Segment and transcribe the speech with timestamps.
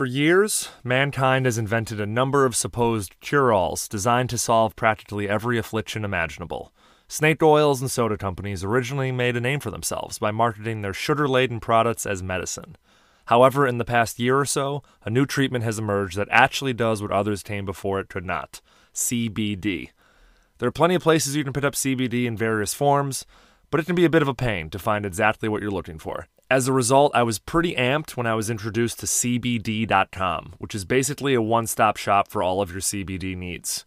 [0.00, 5.28] For years, mankind has invented a number of supposed cure alls designed to solve practically
[5.28, 6.72] every affliction imaginable.
[7.06, 11.28] Snake oils and soda companies originally made a name for themselves by marketing their sugar
[11.28, 12.78] laden products as medicine.
[13.26, 17.02] However, in the past year or so, a new treatment has emerged that actually does
[17.02, 18.62] what others came before it could not
[18.94, 19.90] CBD.
[20.56, 23.26] There are plenty of places you can pick up CBD in various forms,
[23.70, 25.98] but it can be a bit of a pain to find exactly what you're looking
[25.98, 26.26] for.
[26.50, 30.84] As a result, I was pretty amped when I was introduced to CBD.com, which is
[30.84, 33.84] basically a one stop shop for all of your CBD needs.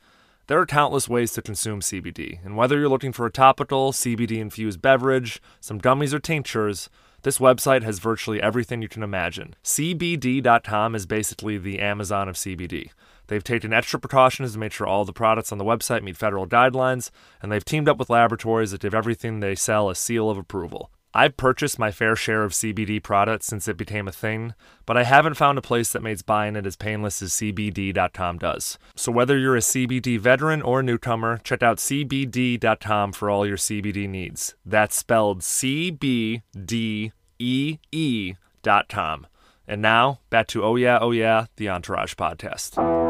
[0.47, 4.37] There are countless ways to consume CBD, and whether you're looking for a topical, CBD
[4.37, 6.89] infused beverage, some gummies, or tinctures,
[7.23, 9.55] this website has virtually everything you can imagine.
[9.65, 12.91] CBD.com is basically the Amazon of CBD.
[13.27, 16.47] They've taken extra precautions to make sure all the products on the website meet federal
[16.47, 17.09] guidelines,
[17.41, 20.89] and they've teamed up with laboratories that give everything they sell a seal of approval.
[21.13, 25.03] I've purchased my fair share of CBD products since it became a thing, but I
[25.03, 28.79] haven't found a place that makes buying it as painless as CBD.com does.
[28.95, 34.09] So whether you're a CBD veteran or newcomer, check out CBD.com for all your CBD
[34.09, 34.55] needs.
[34.65, 39.27] That's spelled C B D E E.com.
[39.67, 43.02] And now, back to Oh Yeah, Oh Yeah, the Entourage podcast.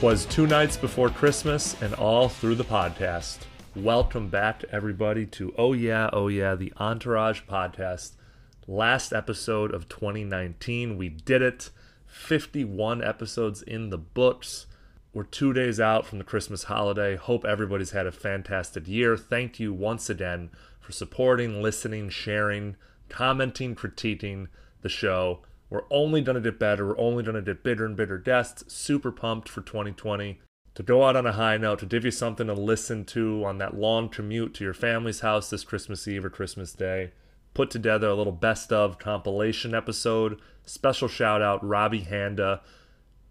[0.00, 3.40] Twas two nights before Christmas and all through the podcast.
[3.76, 8.12] Welcome back, everybody, to Oh Yeah, Oh Yeah, the Entourage podcast.
[8.66, 10.96] Last episode of 2019.
[10.96, 11.68] We did it.
[12.06, 14.64] 51 episodes in the books.
[15.12, 17.16] We're two days out from the Christmas holiday.
[17.16, 19.18] Hope everybody's had a fantastic year.
[19.18, 20.48] Thank you once again
[20.80, 22.76] for supporting, listening, sharing,
[23.10, 24.48] commenting, critiquing
[24.80, 25.40] the show.
[25.70, 26.86] We're only going to get better.
[26.86, 28.64] We're only going to get bigger and bigger guests.
[28.72, 30.40] Super pumped for 2020.
[30.74, 33.58] To go out on a high note, to give you something to listen to on
[33.58, 37.12] that long commute to your family's house this Christmas Eve or Christmas Day.
[37.54, 40.40] Put together a little best of compilation episode.
[40.64, 42.60] Special shout out, Robbie Handa.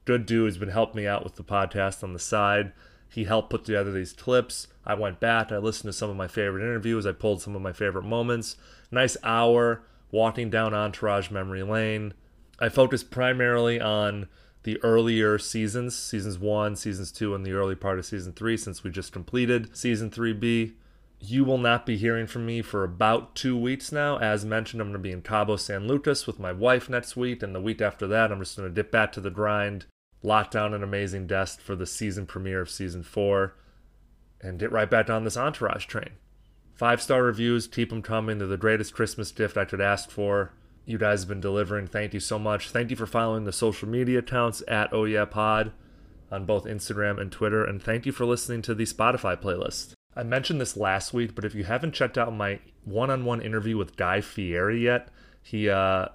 [0.06, 2.72] Good dude He's been helping me out with the podcast on the side.
[3.10, 4.68] He helped put together these clips.
[4.86, 7.62] I went back, I listened to some of my favorite interviews, I pulled some of
[7.62, 8.56] my favorite moments.
[8.92, 12.14] Nice hour walking down Entourage Memory Lane
[12.62, 14.28] I focused primarily on
[14.64, 18.84] the earlier seasons, seasons one, seasons two, and the early part of season three, since
[18.84, 20.74] we just completed season 3B.
[21.22, 24.18] You will not be hearing from me for about two weeks now.
[24.20, 27.44] As mentioned, I'm going to be in Cabo San Lucas with my wife next week,
[27.44, 29.86] and the week after that, I'm just going to dip back to the grind,
[30.24, 33.56] lock down an amazing desk for the season premiere of season four,
[34.42, 36.12] and get right back on this entourage train.
[36.74, 38.38] Five star reviews, keep them coming.
[38.38, 40.54] They're the greatest Christmas gift I could ask for
[40.90, 41.86] you guys have been delivering.
[41.86, 42.72] Thank you so much.
[42.72, 45.72] Thank you for following the social media accounts at Oh Yeah Pod
[46.32, 47.64] on both Instagram and Twitter.
[47.64, 49.94] And thank you for listening to the Spotify playlist.
[50.16, 53.40] I mentioned this last week, but if you haven't checked out my one on one
[53.40, 55.10] interview with Guy Fieri yet,
[55.44, 56.08] he uh,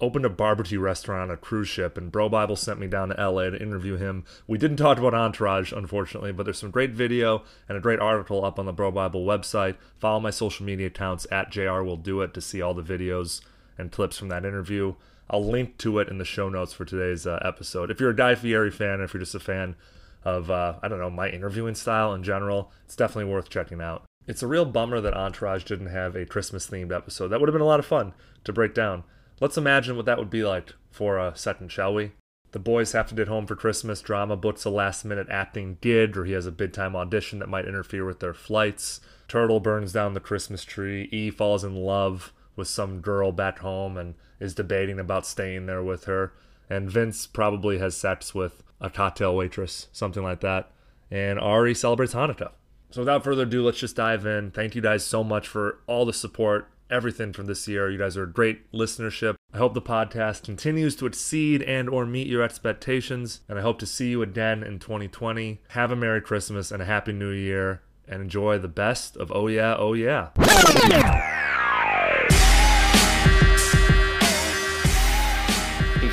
[0.00, 3.30] opened a barbecue restaurant on a cruise ship, and Bro Bible sent me down to
[3.30, 4.24] LA to interview him.
[4.46, 8.44] We didn't talk about Entourage, unfortunately, but there's some great video and a great article
[8.44, 9.76] up on the Bro Bible website.
[9.98, 13.40] Follow my social media accounts at JR Will Do It to see all the videos
[13.78, 14.94] and clips from that interview.
[15.28, 17.90] I'll link to it in the show notes for today's uh, episode.
[17.90, 19.76] If you're a Guy Fieri fan, if you're just a fan
[20.24, 24.04] of, uh, I don't know, my interviewing style in general, it's definitely worth checking out.
[24.26, 27.28] It's a real bummer that Entourage didn't have a Christmas themed episode.
[27.28, 28.12] That would have been a lot of fun
[28.44, 29.04] to break down.
[29.40, 32.12] Let's imagine what that would be like for a second, shall we?
[32.52, 34.02] The boys have to get home for Christmas.
[34.02, 37.48] Drama books a last minute acting gig, or he has a big time audition that
[37.48, 39.00] might interfere with their flights.
[39.28, 41.08] Turtle burns down the Christmas tree.
[41.12, 45.82] E falls in love with some girl back home and is debating about staying there
[45.82, 46.32] with her.
[46.68, 50.70] And Vince probably has sex with a cocktail waitress, something like that.
[51.10, 52.52] And Ari celebrates Hanukkah.
[52.90, 54.50] So without further ado, let's just dive in.
[54.50, 57.90] Thank you guys so much for all the support, everything from this year.
[57.90, 59.36] You guys are a great listenership.
[59.52, 63.78] I hope the podcast continues to exceed and or meet your expectations, and I hope
[63.80, 65.60] to see you again in 2020.
[65.68, 69.46] Have a Merry Christmas and a Happy New Year, and enjoy the best of Oh
[69.48, 70.30] Yeah, Oh Yeah.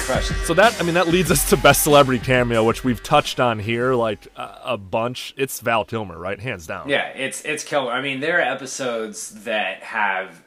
[0.07, 0.31] Crushed.
[0.47, 3.59] So that I mean that leads us to best celebrity cameo, which we've touched on
[3.59, 5.33] here like a, a bunch.
[5.37, 6.87] It's Val Kilmer, right, hands down.
[6.89, 7.91] Yeah, it's it's Kilmer.
[7.91, 10.41] I mean, there are episodes that have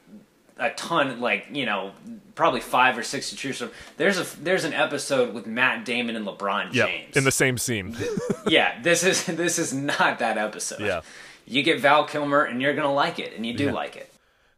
[0.57, 1.91] a ton, like you know,
[2.35, 3.71] probably five or six to choose from.
[3.97, 7.15] There's a there's an episode with Matt Damon and LeBron Yeah, James.
[7.15, 7.95] in the same scene.
[8.47, 10.81] yeah, this is this is not that episode.
[10.81, 11.01] Yeah.
[11.45, 13.71] You get Val Kilmer and you're gonna like it, and you do Yeah.
[13.73, 14.10] like it.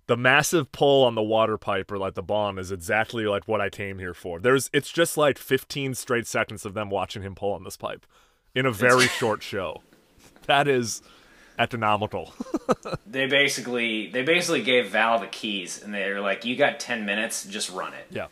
[0.08, 3.62] The massive pull on the water pipe or like the bong is exactly like what
[3.62, 4.40] I came here for.
[4.40, 8.06] There's it's just like 15 straight seconds of them watching him pull on this pipe
[8.54, 9.82] in a very short show.
[10.46, 11.02] That is
[11.58, 12.34] astronomical.
[13.08, 17.06] they basically they basically gave Val the keys and they were like, "You got 10
[17.06, 18.28] minutes, just run it." yeah.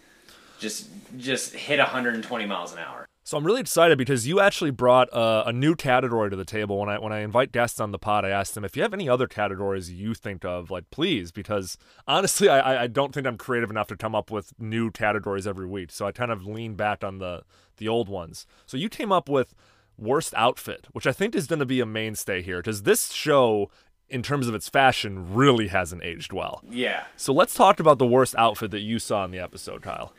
[0.60, 3.01] Just just hit 120 miles an hour.
[3.24, 6.80] So I'm really excited because you actually brought a, a new category to the table.
[6.80, 8.94] When I when I invite guests on the pod, I ask them if you have
[8.94, 11.78] any other categories you think of, like please, because
[12.08, 15.68] honestly, I I don't think I'm creative enough to come up with new categories every
[15.68, 15.92] week.
[15.92, 17.44] So I kind of lean back on the
[17.78, 18.48] the old ones.
[18.66, 19.54] So you came up with
[19.98, 23.70] worst outfit, which I think is going to be a mainstay here because this show.
[24.10, 26.62] In terms of its fashion, really hasn't aged well.
[26.70, 27.06] Yeah.
[27.16, 30.12] So let's talk about the worst outfit that you saw in the episode, Kyle.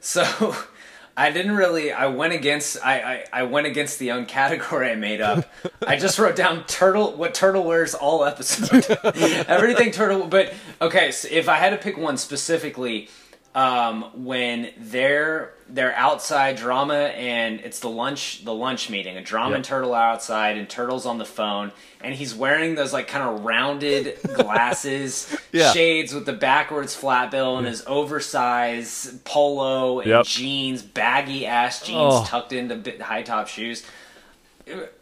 [0.00, 0.56] So
[1.16, 1.92] I didn't really.
[1.92, 2.78] I went against.
[2.84, 5.44] I, I, I went against the own category I made up.
[5.86, 7.12] I just wrote down turtle.
[7.12, 8.84] What turtle wears all episode.
[9.48, 10.26] Everything turtle.
[10.26, 13.08] But okay, so if I had to pick one specifically,
[13.54, 19.16] um, when they're they're outside drama and it's the lunch the lunch meeting.
[19.16, 19.56] A drama Yep.
[19.56, 21.70] and turtle are outside and turtle's on the phone
[22.00, 25.72] and he's wearing those like kind of rounded glasses, Yeah.
[25.72, 30.26] shades with the backwards flat bill and his oversized polo and Yep.
[30.26, 32.24] jeans, baggy ass jeans Oh.
[32.26, 33.84] tucked into bit- high top shoes.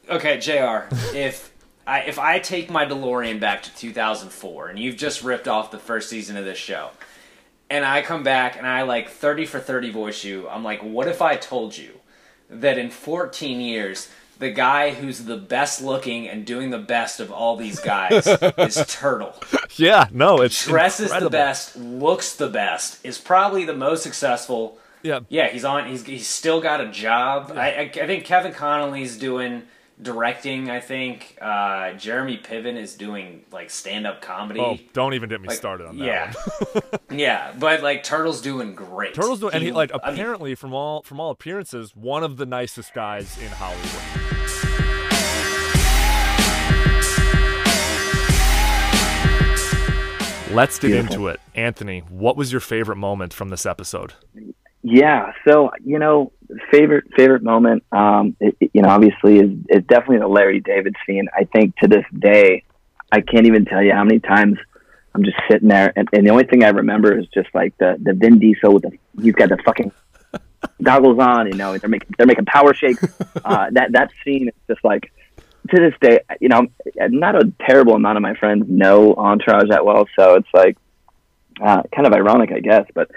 [0.08, 0.94] Okay, Jr.
[1.14, 1.50] if
[1.86, 5.78] I if I take my DeLorean back to 2004 and you've just ripped off the
[5.78, 6.90] first season of this show,
[7.70, 11.09] and I come back and I like 30 for 30 voice you, I'm like, what
[11.09, 12.00] if I told you
[12.50, 17.31] that in 14 years the guy who's the best looking and doing the best of
[17.32, 18.26] all these guys
[18.59, 19.35] is Turtle.
[19.76, 21.31] Yeah, no, it's Dresses incredible.
[21.31, 24.79] the best, looks the best, is probably the most successful.
[25.03, 25.87] Yeah, Yeah, he's on.
[25.87, 27.53] He's he's still got a job.
[27.55, 29.62] I, I I think Kevin Connolly's doing
[30.00, 30.70] directing.
[30.70, 34.60] I think uh, Jeremy Piven is doing like stand up comedy.
[34.60, 36.04] Oh, don't even get me Like, started on that.
[36.04, 36.32] yeah,
[36.72, 37.00] one.
[37.18, 39.14] yeah, but like Turtle's doing great.
[39.14, 42.36] Turtle's doing, and he like I mean, apparently from all from all appearances, one of
[42.36, 44.24] the nicest guys in Hollywood.
[50.50, 51.14] Let's get Beautiful.
[51.14, 52.00] into it, Anthony.
[52.08, 54.14] What was your favorite moment from this episode?
[54.82, 55.32] Yeah.
[55.46, 56.32] So you know,
[56.70, 57.84] favorite favorite moment.
[57.92, 61.28] Um, it, you know, obviously is is definitely the Larry David scene.
[61.34, 62.64] I think to this day,
[63.12, 64.58] I can't even tell you how many times
[65.14, 67.96] I'm just sitting there, and, and the only thing I remember is just like the
[68.00, 69.92] the Vin Diesel with the he's got the fucking
[70.82, 71.48] goggles on.
[71.48, 73.02] You know, they're making they're making power shakes.
[73.44, 75.12] Uh, that that scene is just like
[75.70, 76.20] to this day.
[76.40, 76.66] You know,
[76.96, 80.76] not a terrible amount of my friends know Entourage that well, so it's like
[81.60, 83.10] uh, kind of ironic, I guess, but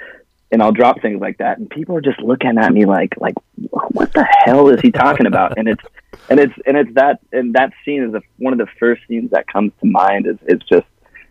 [0.52, 3.36] and I'll drop things like that, and people are just looking at me like, like,
[3.72, 5.58] what the hell is he talking about?
[5.58, 5.84] and it's,
[6.30, 9.32] and it's, and it's that, and that scene is the, one of the first scenes
[9.32, 10.28] that comes to mind.
[10.28, 10.86] Is it's just,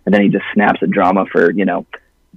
[0.06, 1.86] and then he just snaps a drama for you know,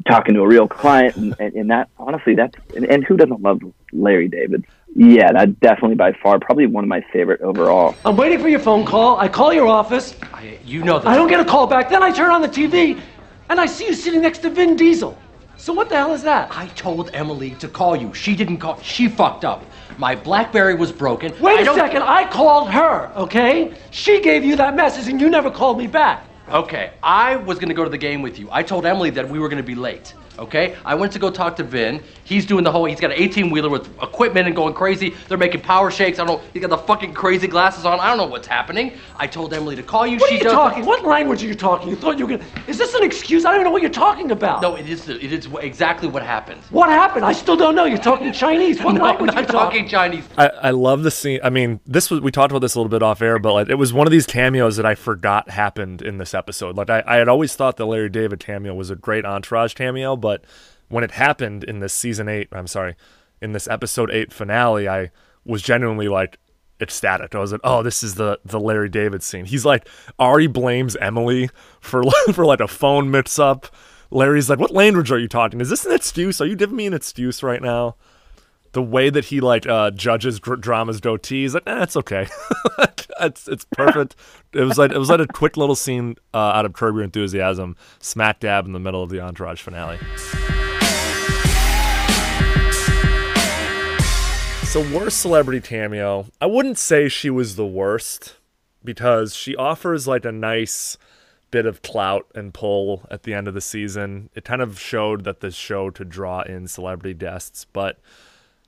[0.08, 3.42] talking to a real client, and, and, and that honestly, that's, and, and who doesn't
[3.42, 3.62] love
[3.94, 4.66] Larry David?
[4.96, 7.96] Yeah, that definitely by far, probably one of my favorite overall.
[8.06, 9.18] I'm waiting for your phone call.
[9.20, 10.16] I call your office.
[10.34, 11.08] I, you know that.
[11.08, 11.90] I don't get a call back.
[11.90, 13.02] Then I turn on the TV
[13.50, 15.18] and I see you sitting next to Vin Diesel.
[15.63, 16.50] So what the hell is that?
[16.51, 18.13] I told Emily to call you.
[18.13, 18.81] She didn't call.
[18.81, 19.63] She fucked up.
[19.98, 21.33] My BlackBerry was broken.
[21.39, 22.01] Wait I a don't- second.
[22.01, 23.74] I called her, okay?
[23.89, 26.25] She gave you that message and you never called me back.
[26.51, 28.50] Okay, I was gonna go to the game with you.
[28.51, 30.13] I told Emily that we were gonna be late.
[30.38, 32.03] Okay, I went to go talk to Vin.
[32.25, 32.86] He's doing the whole.
[32.86, 35.13] He's got an 18 wheeler with equipment and going crazy.
[35.27, 36.20] They're making power shakes.
[36.20, 36.48] I don't know.
[36.53, 38.00] He's got the fucking crazy glasses on.
[38.00, 38.94] I don't know what's happening.
[39.18, 40.18] I told Emily to call you.
[40.18, 40.86] What she are you does- talking?
[40.86, 41.89] What language are you talking?
[41.89, 42.50] You thought you were gonna.
[42.68, 43.46] Is this an excuse?
[43.46, 44.62] I don't even know what you're talking about.
[44.62, 45.10] No, it is.
[45.10, 46.62] It is exactly what happened.
[46.70, 47.25] What happened?
[47.25, 47.86] I still don't know.
[47.86, 48.82] You're talking Chinese.
[48.82, 49.88] What no, language I'm are you not talking talking?
[49.89, 50.24] Chinese.
[50.38, 51.39] I, I love the scene.
[51.44, 53.70] I mean, this was we talked about this a little bit off air, but like
[53.70, 56.77] it was one of these cameos that I forgot happened in this episode.
[56.77, 60.15] Like I, I had always thought the Larry David cameo was a great entourage cameo,
[60.15, 60.44] but
[60.94, 62.96] when it happened in this season eight, I'm sorry,
[63.42, 65.10] in this episode eight finale, I
[65.44, 66.38] was genuinely like
[66.80, 67.34] ecstatic.
[67.34, 69.46] I was like, oh, this is the the Larry David scene.
[69.46, 69.88] He's like
[70.20, 71.50] already blames Emily
[71.82, 73.68] for for like a phone mix up.
[74.12, 75.60] Larry's like, what language are you talking?
[75.60, 76.40] Is this an excuse?
[76.40, 77.96] Are you giving me an excuse right now?
[78.74, 82.28] the way that he like uh, judges dr- dramas goatee is like, eh, it's okay.
[83.22, 84.16] it's it's perfect.
[84.52, 87.04] it was like it was like a quick little scene uh, out of Curb Your
[87.04, 90.00] Enthusiasm, smack dab in the middle of the Entourage finale.
[94.74, 96.25] So worst celebrity cameo.
[96.42, 98.38] I wouldn't say she was the worst
[98.84, 100.98] because she offers like a nice
[101.51, 104.32] bit of clout and pull at the end of the season.
[104.34, 108.00] It kind of showed that the show to draw in celebrity guests, but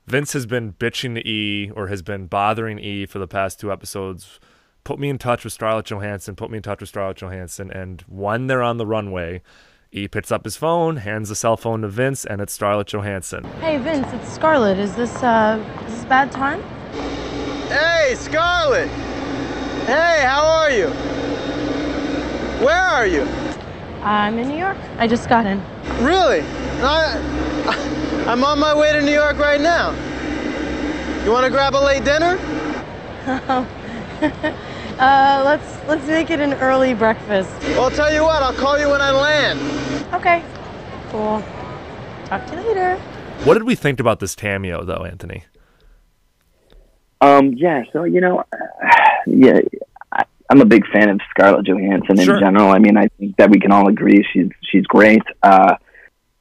[0.06, 3.72] Vince has been bitching to E or has been bothering E for the past two
[3.72, 4.40] episodes.
[4.84, 6.36] Put me in touch with Scarlett Johansson.
[6.36, 7.72] Put me in touch with Scarlett Johansson.
[7.72, 9.42] And when they're on the runway,
[9.98, 13.46] E picks up his phone, hands the cell phone to Vince, and it's Scarlett Johansson.
[13.62, 14.78] Hey Vince, it's Scarlett.
[14.78, 16.62] Is this uh is this bad time?
[17.70, 18.90] Hey, Scarlett!
[19.88, 20.90] Hey, how are you?
[22.60, 23.22] Where are you?
[24.04, 24.76] I'm in New York.
[24.98, 25.64] I just got in.
[26.04, 26.42] Really?
[26.82, 27.16] I,
[28.28, 29.92] I'm on my way to New York right now.
[31.24, 32.38] You want to grab a late dinner?
[35.00, 37.50] Uh let's let's make it an early breakfast.
[37.64, 39.60] Well, I'll tell you what, I'll call you when I land.
[40.14, 40.44] Okay.
[41.10, 41.44] Cool.
[42.26, 42.96] Talk to you later.
[43.44, 45.44] What did we think about this cameo, though, Anthony?
[47.22, 48.44] Um, yeah, so you know,
[49.28, 49.60] yeah,
[50.12, 52.36] I, I'm a big fan of Scarlett Johansson Sure.
[52.36, 52.70] in general.
[52.70, 55.22] I mean, I think that we can all agree she's she's great.
[55.44, 55.76] Uh,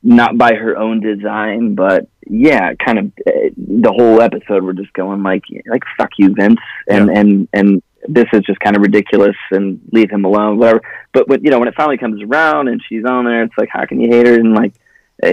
[0.03, 4.63] not by her own design, but yeah, kind of uh, the whole episode.
[4.63, 7.19] We're just going like, like fuck you, Vince, and Yeah.
[7.21, 10.83] and and this is just kind of ridiculous, and leave him alone, whatever.
[11.13, 13.69] But but you know, when it finally comes around and she's on there, it's like,
[13.71, 14.35] how can you hate her?
[14.35, 14.75] And like,
[15.23, 15.33] uh,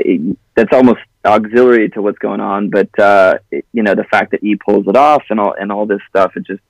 [0.55, 2.69] that's almost auxiliary to what's going on.
[2.69, 5.71] But uh, it, you know, the fact that he pulls it off and all and
[5.71, 6.61] all this stuff, it just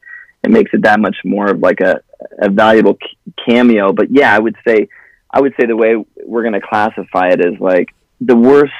[0.43, 2.01] it makes it that much more of like a
[2.39, 2.97] a valuable
[3.45, 3.93] cameo.
[3.93, 4.89] But yeah, I would say
[5.29, 7.89] I would say the way we're going to classify it is like
[8.19, 8.73] the worst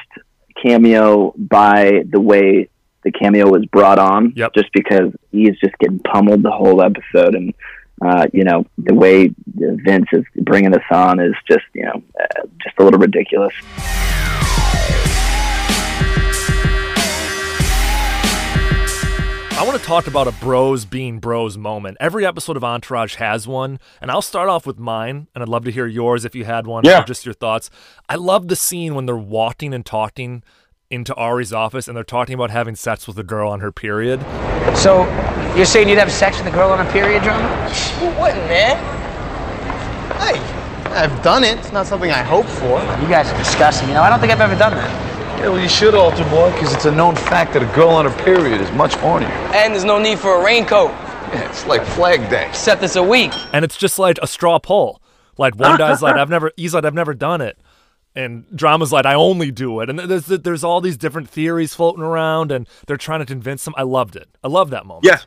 [0.62, 2.68] cameo by the way
[3.04, 4.32] the cameo was brought on.
[4.36, 4.54] Yep.
[4.54, 7.54] Just because he's just getting pummeled the whole episode and.
[8.04, 12.42] Uh, you know the way Vince is bringing us on is just you know uh,
[12.60, 13.52] just a little ridiculous.
[19.54, 21.96] I want to talk about a bros being bros moment.
[22.00, 25.64] Every episode of Entourage has one, and I'll start off with mine, and I'd love
[25.66, 27.02] to hear yours if you had one, Yeah.
[27.02, 27.70] or just your thoughts.
[28.08, 30.42] I love the scene when they're walking and talking
[30.92, 34.20] into Ari's office, and they're talking about having sex with a girl on her period.
[34.76, 35.04] So,
[35.56, 37.48] you're saying you'd have sex with a girl on a period drama?
[37.98, 38.76] Who wouldn't, man?
[40.20, 40.38] Hey,
[40.92, 41.58] I've done it.
[41.58, 42.78] It's not something I hope for.
[43.02, 43.88] You guys are disgusting.
[43.88, 45.40] You know, I don't think I've ever done that.
[45.40, 48.04] Yeah, well, you should alter, boy, because it's a known fact that a girl on
[48.04, 49.30] her period is much hornier.
[49.54, 50.90] And there's no need for a raincoat.
[50.90, 52.50] Yeah, it's like Flag Day.
[52.52, 53.32] Set this a week.
[53.54, 55.00] And it's just like a straw poll.
[55.38, 57.58] Like one guy's like, I've never, he's like, I've never done it.
[58.14, 59.88] And drama's like, I only do it.
[59.88, 63.74] And there's there's all these different theories floating around, and they're trying to convince them
[63.76, 64.28] I loved it.
[64.44, 65.06] I love that moment.
[65.06, 65.20] Yeah,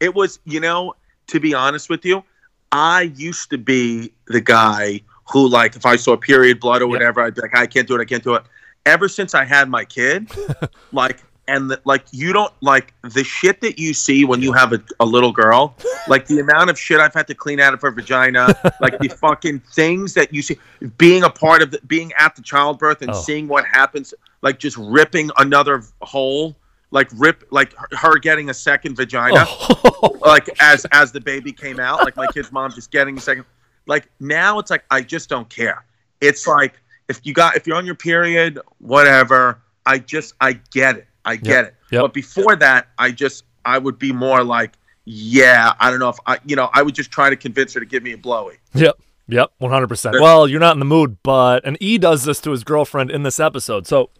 [0.00, 0.38] it was.
[0.44, 0.94] You know,
[1.26, 2.24] to be honest with you,
[2.72, 7.20] I used to be the guy who, like, if I saw period blood or whatever,
[7.20, 8.00] I'd be like, I can't do it.
[8.00, 8.42] I can't do it.
[8.86, 10.30] Ever since I had my kid,
[10.92, 14.72] like, and the, like, you don't like the shit that you see when you have
[14.72, 15.76] a, a little girl,
[16.06, 19.08] like the amount of shit I've had to clean out of her vagina, like the
[19.08, 20.58] fucking things that you see,
[20.96, 23.20] being a part of the, being at the childbirth and Oh.
[23.20, 26.56] seeing what happens, like just ripping another hole
[26.92, 30.18] like rip like her- her getting a second vagina oh.
[30.22, 33.44] like as as the baby came out like my kid's mom just getting a second
[33.86, 35.84] like now it's like i just don't care.
[36.20, 40.96] It's like if you got if you're on your period whatever i just i get
[40.96, 42.02] it i get Yep, it yep.
[42.02, 44.72] but before that i just i would be more like
[45.04, 47.80] yeah i don't know if i you know i would just try to convince her
[47.80, 48.98] to give me a blowy Yep.
[49.28, 49.52] Yep.
[49.60, 50.20] 100%.
[50.20, 53.22] Well, you're not in the mood, but, and E does this to his girlfriend in
[53.22, 53.86] this episode.
[53.86, 54.10] So,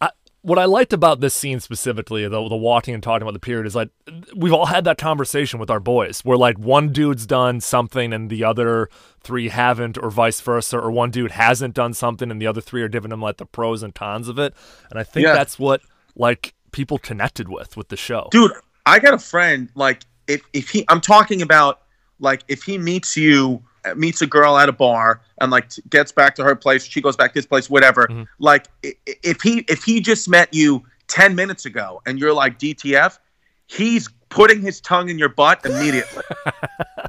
[0.00, 0.10] I,
[0.42, 3.66] what I liked about this scene specifically, the, the walking and talking about the period,
[3.66, 3.88] is like
[4.36, 8.30] we've all had that conversation with our boys where like one dude's done something and
[8.30, 8.88] the other
[9.20, 12.82] three haven't, or vice versa, or one dude hasn't done something and the other three
[12.82, 14.54] are giving him like the pros and cons of it.
[14.90, 15.34] And I think Yeah.
[15.34, 15.80] that's what
[16.16, 18.28] like people connected with with the show.
[18.30, 18.52] dude
[18.86, 21.82] i got a friend like if, if he i'm talking about
[22.20, 23.62] like if he meets you
[23.96, 27.00] meets a girl at a bar and like t- gets back to her place she
[27.00, 28.22] goes back to his place whatever mm-hmm.
[28.38, 32.32] like i- i- if he if he just met you 10 minutes ago and you're
[32.32, 33.18] like dtf
[33.66, 36.22] he's putting his tongue in your butt immediately.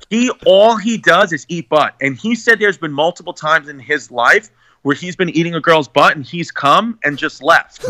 [0.09, 1.95] He all he does is eat butt.
[1.99, 4.49] And he said there's been multiple times in his life
[4.85, 7.83] where he's been eating a girl's butt and he's come and just left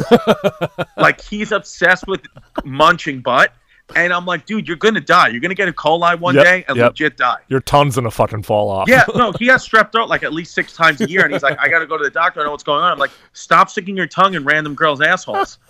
[0.97, 2.21] like he's obsessed with
[2.63, 3.51] munching butt
[3.97, 6.63] and i'm like dude you're gonna die you're gonna get a coli one Yep, day
[6.69, 6.91] and yep.
[6.91, 8.87] legit die Your tongue's gonna fucking fall off.
[8.87, 11.43] yeah no he has strep throat like at least six times a year and he's
[11.43, 13.69] like i gotta go to the doctor i know what's going on i'm like stop
[13.69, 15.57] sticking your tongue in random girls assholes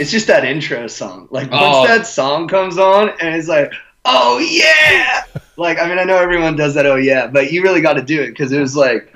[0.00, 1.28] It's just that intro song.
[1.30, 1.86] Like once Oh.
[1.86, 3.72] that song comes on and it's like,
[4.04, 5.24] oh yeah.
[5.56, 8.02] like I mean I know everyone does that oh yeah, but you really got to
[8.02, 9.12] do it because it was like,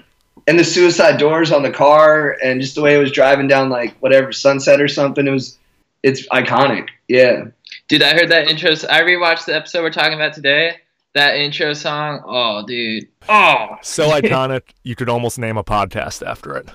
[0.46, 3.68] and the suicide doors on the car and just the way it was driving down
[3.68, 5.26] like whatever sunset or something.
[5.26, 5.58] It was,
[6.02, 6.88] it's iconic.
[7.06, 7.46] Yeah.
[7.88, 8.70] Dude, I heard that intro.
[8.70, 10.76] I rewatched the episode we're talking about today.
[11.14, 12.22] That intro song.
[12.24, 13.08] Oh, dude.
[13.28, 13.76] Oh.
[13.82, 16.68] So iconic, you could almost name a podcast after it.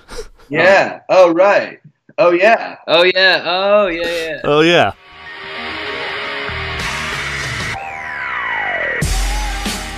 [0.48, 1.00] Yeah.
[1.08, 1.80] Oh right.
[2.18, 2.76] Oh yeah.
[2.86, 3.42] Oh yeah.
[3.44, 4.06] Oh yeah.
[4.06, 4.40] Yeah.
[4.44, 4.92] Oh yeah.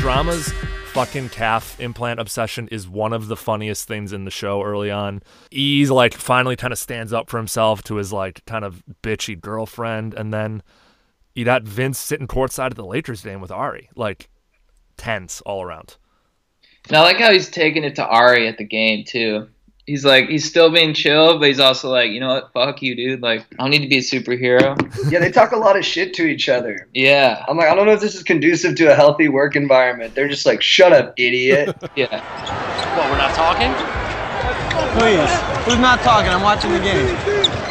[0.07, 0.53] Drama's
[0.93, 5.21] fucking calf implant obsession is one of the funniest things in the show early on.
[5.51, 9.39] He's like finally kind of stands up for himself to his like kind of bitchy
[9.41, 10.63] girlfriend, and then
[11.35, 14.29] you got Vince sitting courtside at the Lakers game with Ari, like
[14.97, 15.97] tense all around.
[16.87, 19.49] And I like how he's taking it to Ari at the game too.
[19.87, 22.97] He's like he's still being chill, but he's also like, you know what, fuck you,
[22.97, 23.23] dude.
[23.23, 24.75] Like I don't need to be a superhero.
[25.13, 26.89] yeah, they talk a lot of shit to each other.
[26.93, 27.45] Yeah.
[27.49, 30.17] I'm like, I don't know if this is conducive to a healthy work environment.
[30.17, 31.77] They're just like, shut up, idiot.
[31.97, 32.19] yeah.
[32.99, 33.71] What, we're not talking?
[34.99, 35.31] Please.
[35.71, 36.31] Who's not talking?
[36.31, 37.07] I'm watching the game.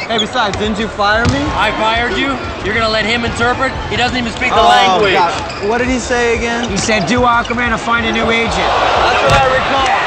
[0.08, 1.42] Hey, besides, didn't you fire me?
[1.52, 2.32] I fired you?
[2.64, 3.72] You're gonna let him interpret?
[3.90, 5.14] He doesn't even speak the Oh, language.
[5.14, 5.68] God.
[5.68, 6.70] What did he say again?
[6.70, 8.54] He said, do Aquaman to find a new agent.
[8.54, 10.05] That's what I recall.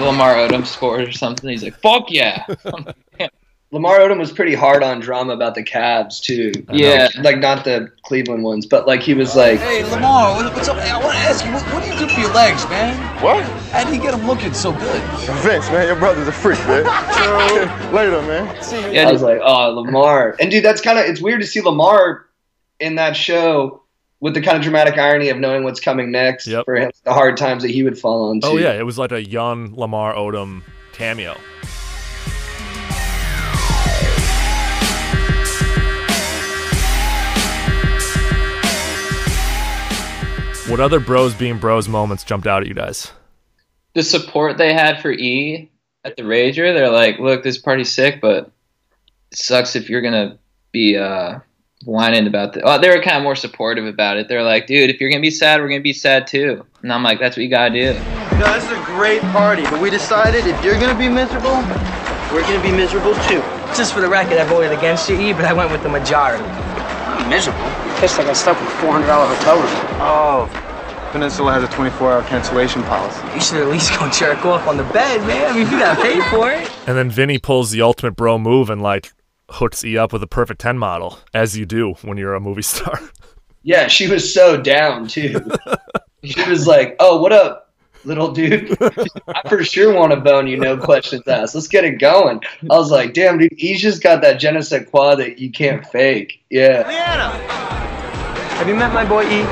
[0.00, 1.48] Lamar Odom scored or something.
[1.48, 2.46] He's like, fuck yeah.
[3.72, 6.52] Lamar Odom was pretty hard on drama about the Cavs too.
[6.70, 7.08] Yeah.
[7.22, 10.76] like not the Cleveland ones, but like he was like, Hey, Lamar, what's up?
[10.76, 13.22] I want to ask you, what, what do you do for your legs, man?
[13.22, 13.42] What?
[13.70, 15.02] How do you get them looking so good?
[15.40, 16.84] Vince, man, your brother's a freak, man.
[17.94, 18.62] Later, man.
[18.62, 19.00] See you.
[19.00, 20.36] I was like, oh, Lamar.
[20.38, 22.26] And dude, that's kind of it's weird to see Lamar
[22.78, 23.81] in that show
[24.22, 27.36] with the kind of dramatic irony of knowing what's coming next for him, the hard
[27.36, 28.40] times that he would fall on.
[28.44, 30.62] Oh yeah, it was like a young Lamar Odom
[30.92, 31.36] cameo.
[40.68, 43.10] What other bros being bros moments jumped out at you guys?
[43.94, 45.70] the support they had for E
[46.04, 48.50] at the Rager, they're like, look, this party's sick, but
[49.30, 50.38] it sucks if you're gonna
[50.70, 51.40] be uh
[51.84, 54.28] whining about the oh they were kind of more supportive about it.
[54.28, 56.64] They're like, dude, if you're gonna be sad, we're gonna be sad too.
[56.82, 57.94] And I'm like, that's what you gotta do.
[58.38, 61.56] No, this is a great party, but we decided if you're gonna be miserable,
[62.32, 63.42] we're gonna be miserable too.
[63.76, 66.44] Just for the record, I voted against you, E, but I went with the majority.
[66.44, 67.60] I'm Miserable.
[67.96, 70.00] Pissed I got stuck with a $400 hotel room.
[70.00, 73.20] Oh, Peninsula has a 24-hour cancellation policy.
[73.34, 75.52] You should at least go jerk off on the bed, man.
[75.52, 76.70] I mean, you got paid for it.
[76.86, 79.12] And then Vinny pulls the ultimate bro move and like
[79.52, 82.62] hooks E up with a perfect 10 model, as you do when you're a movie
[82.74, 82.98] star.
[83.62, 85.40] Yeah, she was so down too.
[86.24, 87.72] she was like, "Oh, what up,
[88.04, 88.76] little dude?
[89.28, 91.54] I for sure want to bone you, no questions asked.
[91.54, 94.60] Let's get it going." I was like, "Damn, dude, he's just got that je ne
[94.62, 96.90] sais quoi that you can't fake." Yeah.
[98.58, 99.42] Have you met my boy E?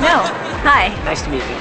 [0.00, 0.22] No.
[0.62, 0.88] Hi.
[1.04, 1.56] Nice to meet you.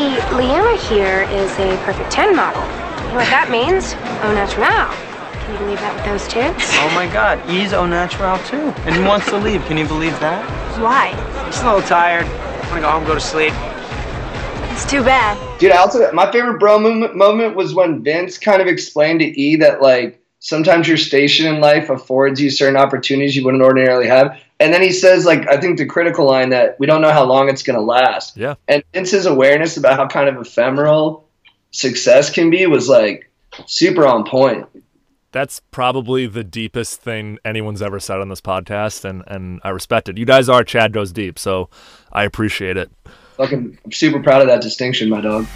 [0.00, 0.16] E.
[0.36, 2.62] Liana here is a perfect 10 model.
[2.62, 3.94] You know what that means?
[4.22, 5.09] Oh, Au naturel.
[5.50, 6.70] Can you believe that with those tits?
[6.74, 8.72] Oh my god, E's au natural too.
[8.86, 9.64] And he wants to leave.
[9.64, 10.48] Can you believe that?
[10.80, 11.10] Why?
[11.46, 12.24] Just a little tired.
[12.24, 13.52] I Wanna go home, go to sleep.
[14.70, 15.36] It's too bad.
[15.58, 19.26] Dude, I also my favorite bro moment, moment was when Vince kind of explained to
[19.26, 24.06] E that like sometimes your station in life affords you certain opportunities you wouldn't ordinarily
[24.06, 24.40] have.
[24.60, 27.24] And then he says like I think the critical line that we don't know how
[27.24, 28.36] long it's gonna last.
[28.36, 28.54] Yeah.
[28.68, 31.28] And Vince's awareness about how kind of ephemeral
[31.72, 33.28] success can be was like
[33.66, 34.68] super on point.
[35.32, 40.08] That's probably the deepest thing anyone's ever said on this podcast, and, and I respect
[40.08, 40.18] it.
[40.18, 41.70] You guys are Chad Goes Deep, so
[42.12, 42.90] I appreciate it.
[43.36, 45.46] Fucking I'm super proud of that distinction, my dog.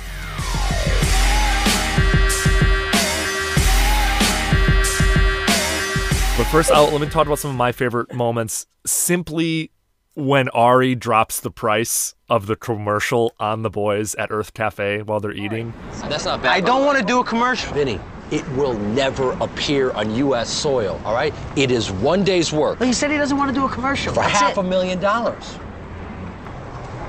[6.37, 8.66] But first, I'll, let me talk about some of my favorite moments.
[8.87, 9.72] Simply
[10.14, 15.20] when Ari drops the price of the commercial on the boys at Urth Caffé while
[15.20, 15.72] they're eating.
[16.08, 16.52] That's not bad.
[16.52, 17.72] I don't want to do a commercial.
[17.74, 20.48] Vinny, it will never appear on U.S.
[20.50, 21.34] soil, all right?
[21.56, 22.78] It is one day's work.
[22.78, 24.14] But he said he doesn't want to do a commercial.
[24.14, 24.60] For That's half it.
[24.60, 25.56] a million dollars.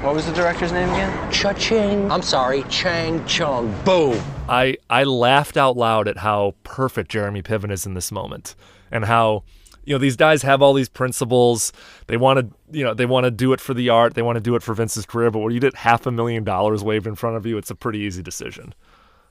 [0.02, 1.32] What was the director's name again?
[1.32, 2.12] Cha-ching.
[2.12, 3.74] I'm sorry, Chang Chung.
[3.84, 4.22] Boom.
[4.48, 8.54] I I laughed out loud at how perfect Jeremy Piven is in this moment,
[8.92, 9.44] and how
[9.86, 11.72] you know these guys have all these principles.
[12.08, 14.16] They want to you know they want to do it for the art.
[14.16, 15.32] They want to do it for Vince's career.
[15.32, 17.76] But when you get half a million dollars waved in front of you, it's a
[17.76, 18.74] pretty easy decision.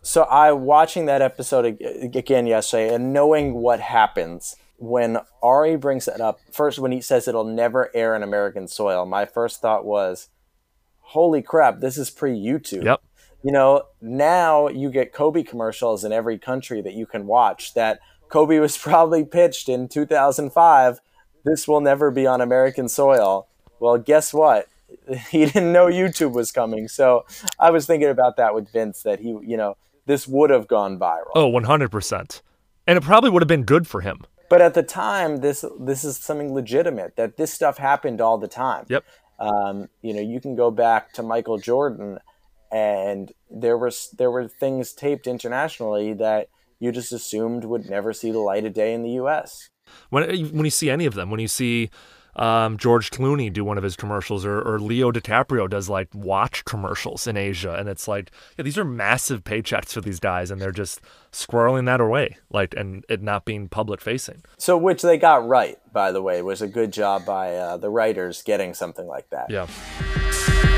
[0.03, 6.21] So I watching that episode again yesterday and knowing what happens when Ari brings that
[6.21, 6.41] up.
[6.53, 10.29] First, when he says it'll never air in American soil, my first thought was,
[11.01, 11.81] "Holy crap!
[11.81, 13.03] This is pre YouTube." Yep.
[13.43, 17.75] You know, now you get Kobe commercials in every country that you can watch.
[17.75, 18.01] That
[18.35, 21.01] Kobe was probably pitched in 2005.
[21.45, 23.47] This will never be on American soil.
[23.79, 24.69] Well, guess what?
[25.31, 26.89] He didn't know YouTube was coming.
[26.89, 27.25] So
[27.59, 30.99] I was thinking about that with Vince that he, you know, this would have gone
[30.99, 31.33] viral.
[31.35, 32.43] Oh, 100%.
[32.87, 34.21] And it probably would have been good for him.
[34.49, 37.17] But at the time, this this is something legitimate.
[37.17, 38.85] That this stuff happened all the time.
[38.89, 39.05] Yep.
[39.39, 42.19] Um, you know, you can go back to Michael Jordan,
[42.71, 48.31] and there was there were things taped internationally that you just assumed would never see
[48.31, 49.71] the light of day in the U.S.
[50.11, 51.91] When when you see any of them, when you see
[52.37, 56.65] um, George Clooney do one of his commercials, or, or Leo DiCaprio does like watch
[56.65, 60.61] commercials in Asia, and it's like yeah, these are massive paychecks for these guys, and
[60.61, 61.01] they're just
[61.33, 64.43] squirreling that away, like and it not being public facing.
[64.59, 67.91] So, which they got right, by the way, was a good job by uh, the
[67.91, 69.51] writers getting something like that.
[69.51, 70.74] Yeah.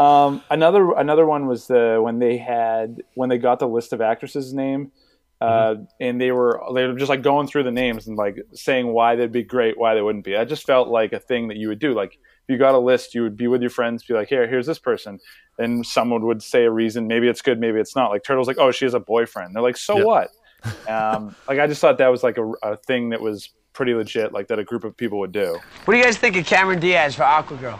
[0.00, 4.00] Um, another another one was the when they had when they got the list of
[4.00, 4.92] actresses' name,
[5.40, 5.82] uh, Mm-hmm.
[6.00, 9.16] and they were they were just like going through the names and like saying why
[9.16, 10.36] they'd be great, why they wouldn't be.
[10.36, 11.92] I just felt like a thing that you would do.
[11.92, 14.46] Like if you got a list, you would be with your friends, be like, here,
[14.48, 15.18] here's this person,
[15.58, 17.06] and someone would say a reason.
[17.06, 18.10] Maybe it's good, maybe it's not.
[18.10, 19.54] Like Turtle's like, oh, she has a boyfriend.
[19.54, 20.04] They're like, so Yeah.
[20.04, 20.30] what?
[20.88, 24.32] um, like I just thought that was like a, a thing that was pretty legit,
[24.32, 25.58] like that a group of people would do.
[25.84, 27.78] What do you guys think of Cameron Diaz for Aquagirl?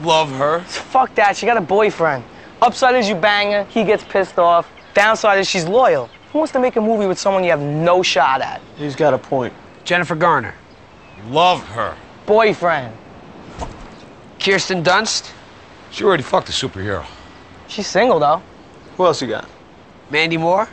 [0.00, 0.60] Love her.
[0.60, 2.24] Fuck that, she got a boyfriend.
[2.60, 4.70] Upside is you bang her, he gets pissed off.
[4.94, 6.08] Downside is she's loyal.
[6.32, 8.60] Who wants to make a movie with someone you have no shot at?
[8.76, 9.52] He's got a point.
[9.84, 10.54] Jennifer Garner.
[11.28, 11.96] Love her.
[12.26, 12.92] Boyfriend.
[14.40, 15.30] Kirsten Dunst.
[15.90, 17.04] She already fucked a superhero.
[17.68, 18.42] She's single though.
[18.96, 19.48] Who else you got?
[20.10, 20.68] Mandy Moore.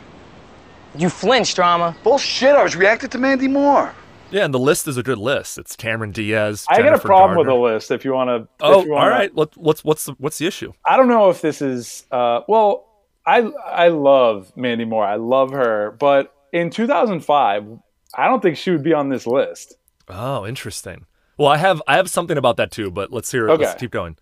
[0.96, 1.96] You flinched, drama.
[2.02, 3.94] Bullshit, I was reacting to Mandy Moore.
[4.32, 5.58] Yeah, and the list is a good list.
[5.58, 6.64] It's Cameron Diaz.
[6.68, 7.90] I got a Jennifer problem with the list.
[7.90, 9.34] If you want to, Oh, all right.
[9.36, 10.72] Let, what's what's the, what's the issue?
[10.86, 12.88] I don't know if this is uh, well.
[13.24, 15.04] I I love Mandy Moore.
[15.06, 17.78] I love her, but in 2005,
[18.16, 19.76] I don't think she would be on this list.
[20.08, 21.06] Oh, interesting.
[21.38, 23.50] Well, I have I have something about that too, but let's hear it.
[23.58, 23.78] Let's Okay.
[23.80, 24.16] keep going.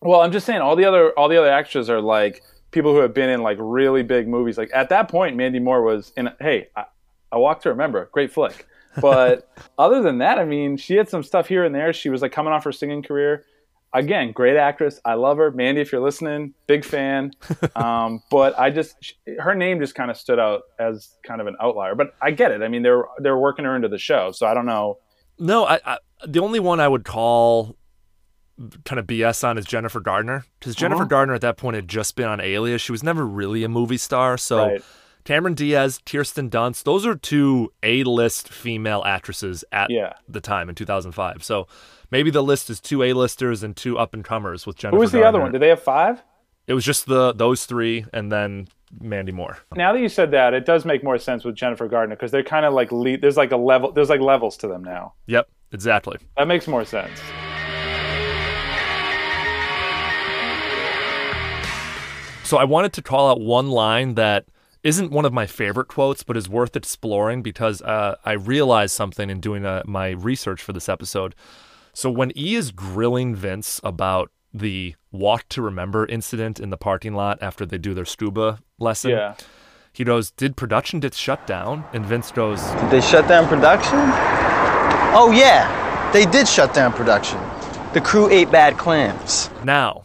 [0.00, 3.00] Well, I'm just saying all the other all the other extras are like people who
[3.00, 4.56] have been in like really big movies.
[4.56, 6.30] Like at that point, Mandy Moore was in.
[6.38, 6.84] Hey, I,
[7.32, 8.67] I Walk to Remember, great flick.
[9.00, 11.92] But other than that, I mean, she had some stuff here and there.
[11.92, 13.44] She was like coming off her singing career.
[13.94, 15.00] Again, great actress.
[15.04, 15.80] I love her, Mandy.
[15.80, 17.32] If you're listening, big fan.
[17.76, 21.46] Um, but I just sh- her name just kind of stood out as kind of
[21.46, 21.94] an outlier.
[21.94, 22.60] But I get it.
[22.62, 24.98] I mean, they're they're working her into the show, so I don't know.
[25.38, 27.76] No, I, I the only one I would call
[28.84, 31.08] kind of BS on is Jennifer Gardner because Jennifer Uh-huh.
[31.08, 32.82] Gardner at that point had just been on Alias.
[32.82, 34.36] She was never really a movie star.
[34.36, 34.82] So Right.
[35.28, 40.14] Cameron Diaz, Kirsten Dunst, those are two A-list female actresses at Yeah.
[40.26, 41.44] the time in 2005.
[41.44, 41.66] So
[42.10, 44.96] maybe the list is two A-listers and two up-and-comers with Jennifer.
[44.96, 45.52] Who was the other one?
[45.52, 46.22] Did they have five?
[46.66, 48.68] It was just the those three and then
[49.02, 49.58] Mandy Moore.
[49.76, 52.42] Now that you said that, it does make more sense with Jennifer Gardner because they're
[52.42, 55.12] kind of like le- there's like a level there's like levels to them now.
[55.26, 56.16] Yep, exactly.
[56.38, 57.20] That makes more sense.
[62.44, 64.46] So I wanted to call out one line that
[64.82, 69.28] isn't one of my favorite quotes, but is worth exploring because uh, I realized something
[69.30, 71.34] in doing uh, my research for this episode.
[71.92, 77.14] So when E is grilling Vince about the walk to remember incident in the parking
[77.14, 79.34] lot after they do their scuba lesson, Yeah.
[79.92, 83.98] he goes, "Did production get shut down?" And Vince goes, Did they shut down production?
[85.10, 87.38] Oh yeah, they did shut down production.
[87.94, 89.50] The crew ate bad clams.
[89.64, 90.04] Now,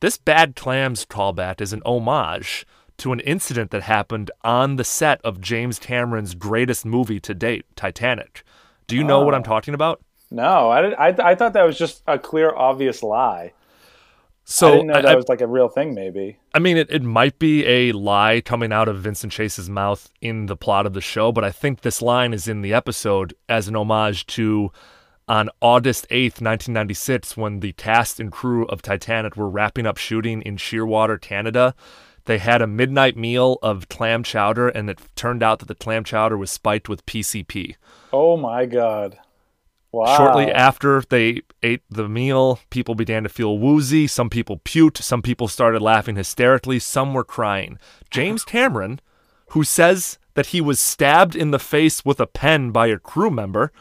[0.00, 2.66] this bad clams callback is an homage
[3.00, 7.64] to an incident that happened on the set of James Cameron's greatest movie to date,
[7.76, 8.42] Titanic.
[8.86, 9.44] Do you know what I'm Oh.
[9.44, 10.00] talking about?
[10.30, 13.52] No, I, I I thought that was just a clear, obvious lie.
[14.44, 15.94] So I didn't know I- that I- was like a real thing.
[15.94, 16.38] Maybe.
[16.54, 20.46] I mean, it, it might be a lie coming out of Vincent Chase's mouth in
[20.46, 23.68] the plot of the show, but I think this line is in the episode as
[23.68, 24.72] an homage to
[25.28, 30.42] on August 8th, 1996, when the cast and crew of Titanic were wrapping up shooting
[30.42, 31.74] in Shearwater, Canada.
[32.24, 36.04] They had a midnight meal of clam chowder, and it turned out that the clam
[36.04, 37.76] chowder was spiked with PCP.
[38.12, 39.18] Oh my god!
[39.92, 40.16] Wow.
[40.16, 44.06] Shortly after they ate the meal, people began to feel woozy.
[44.06, 44.98] Some people puked.
[44.98, 46.78] Some people started laughing hysterically.
[46.78, 47.78] Some were crying.
[48.08, 49.00] James Cameron,
[49.50, 53.30] who says that he was stabbed in the face with a pen by a crew
[53.30, 53.72] member,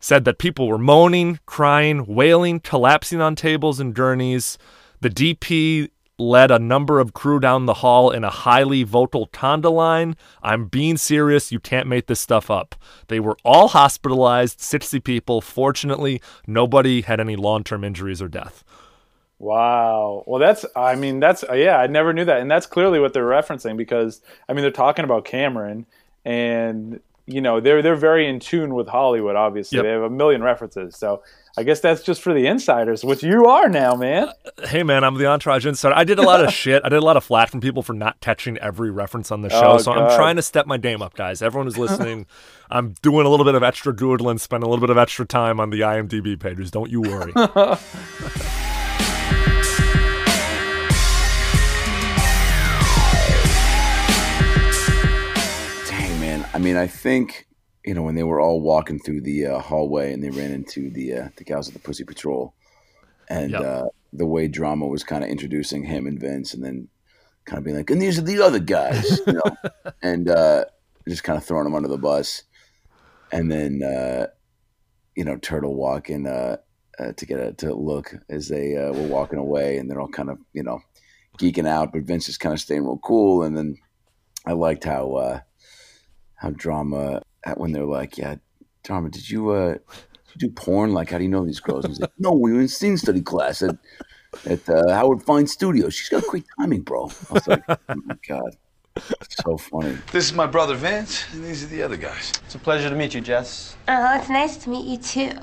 [0.00, 4.56] said that people were moaning, crying, wailing, collapsing on tables and gurneys.
[5.00, 9.72] The DP led a number of crew down the hall in a highly vocal conga
[9.72, 10.16] line.
[10.42, 11.50] I'm being serious.
[11.52, 12.74] You can't make this stuff up.
[13.08, 15.40] They were all hospitalized, 60 people.
[15.40, 18.64] Fortunately, nobody had any long term injuries or death.
[19.38, 20.22] Wow.
[20.26, 20.64] Well, that's.
[20.76, 21.44] I mean, that's.
[21.52, 24.70] Yeah, I never knew that, and that's clearly what they're referencing because I mean, they're
[24.70, 25.86] talking about Cameron,
[26.24, 29.36] and you know, they're they're very in tune with Hollywood.
[29.36, 29.84] Obviously, Yep.
[29.84, 30.96] they have a million references.
[30.96, 31.22] So
[31.56, 34.28] I guess that's just for the insiders, which you are now, man.
[34.28, 35.94] Uh, hey man, I'm the Entourage Insider.
[35.94, 36.82] I did a lot of shit.
[36.84, 39.48] I did a lot of flack from people for not catching every reference on the
[39.50, 39.62] show.
[39.74, 40.10] Oh, so God.
[40.10, 41.40] I'm trying to step my game up, guys.
[41.42, 42.26] Everyone who's listening,
[42.70, 45.60] I'm doing a little bit of extra doodling, spending a little bit of extra time
[45.60, 46.70] on the IMDb pages.
[46.70, 47.32] Don't you worry.
[56.54, 57.48] I mean, I think
[57.84, 60.88] you know when they were all walking through the uh, hallway and they ran into
[60.88, 62.54] the uh, the gals of the Pussy Patrol,
[63.28, 63.60] and Yep.
[63.60, 66.88] uh, the way drama was kind of introducing him and Vince, and then
[67.44, 69.56] kind of being like, "And these are the other guys," you know,
[70.02, 70.66] and uh,
[71.08, 72.44] just kind of throwing them under the bus,
[73.32, 74.28] and then uh,
[75.16, 76.58] you know Turtle walking uh,
[77.00, 80.06] uh, to get a to look as they uh, were walking away, and they're all
[80.08, 80.78] kind of you know
[81.36, 83.76] geeking out, but Vince is kind of staying real cool, and then
[84.46, 85.40] I liked how uh,
[86.44, 87.22] how drama
[87.56, 88.36] when they're like, "Yeah,
[88.82, 90.92] drama, did you uh, did you do porn?
[90.92, 93.22] Like, how do you know these girls?" He's like, "No, we were in scene study
[93.22, 93.76] class at
[94.46, 95.88] at uh, Howard Fine Studio.
[95.88, 98.56] She's got great timing, bro." I was like, "Oh my god,
[99.44, 102.32] so funny." This is my brother Vince, and these are the other guys.
[102.44, 103.76] It's a pleasure to meet you, Jess.
[103.88, 105.38] Oh, it's nice to meet you too.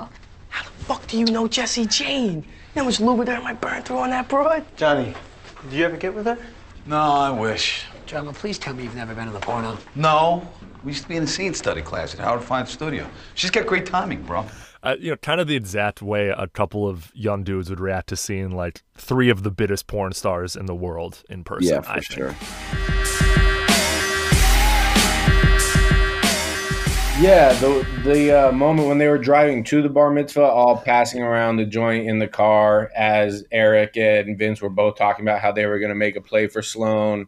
[0.50, 2.36] How the fuck do you know Jesse Jane?
[2.36, 4.66] You know how much lubricant I burned through on that broad?
[4.78, 5.14] Johnny,
[5.64, 6.38] did you ever get with her?
[6.86, 7.86] No, I wish.
[8.08, 9.78] Drama, please tell me you've never been in the porno.
[9.96, 10.46] No,
[10.84, 13.08] we used to be in the scene study class at Howard Fine Studio.
[13.36, 14.46] She's got great timing, bro.
[14.84, 18.10] Uh, you know, kind of the exact way a couple of young dudes would react
[18.10, 21.76] to seeing like three of the biggest porn stars in the world in person.
[21.76, 22.06] Yeah, for I think.
[22.06, 22.36] sure.
[27.22, 31.22] Yeah, the the uh, moment when they were driving to the bar mitzvah, all passing
[31.22, 35.52] around the joint in the car, as Eric and Vince were both talking about how
[35.52, 37.28] they were going to make a play for Sloan,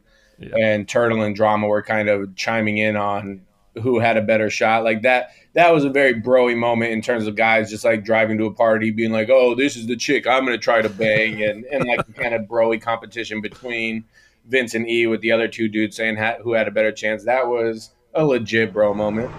[0.60, 3.42] and Turtle and Drama were kind of chiming in on
[3.82, 4.84] who had a better shot.
[4.84, 8.38] Like that, that was a very broy moment in terms of guys just like driving
[8.38, 10.90] to a party, being like, "Oh, this is the chick I'm going to try to
[10.90, 14.06] bang," and and like the kind of broy competition between
[14.48, 17.24] Vince and E with the other two dudes saying ha- who had a better chance.
[17.24, 19.32] That was a legit bro moment.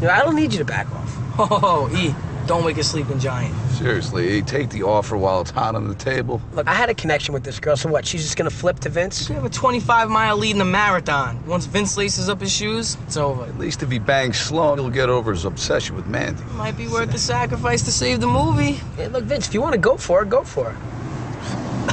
[0.00, 1.12] Yo, I don't need you to back off.
[1.38, 2.14] Oh, E,
[2.46, 3.54] don't wake a sleeping giant.
[3.72, 6.40] Seriously, take the offer while it's hot on the table.
[6.52, 8.06] Look, I had a connection with this girl, so what?
[8.06, 9.28] She's just gonna flip to Vince?
[9.28, 11.44] We have a 25 mile lead in the marathon.
[11.46, 13.44] Once Vince laces up his shoes, it's over.
[13.44, 16.42] At least if he bangs Sloan, he'll get over his obsession with Mandy.
[16.54, 18.80] Might be worth the sacrifice to save the movie.
[18.96, 20.76] Hey, look, Vince, if you want to go for it, go for it.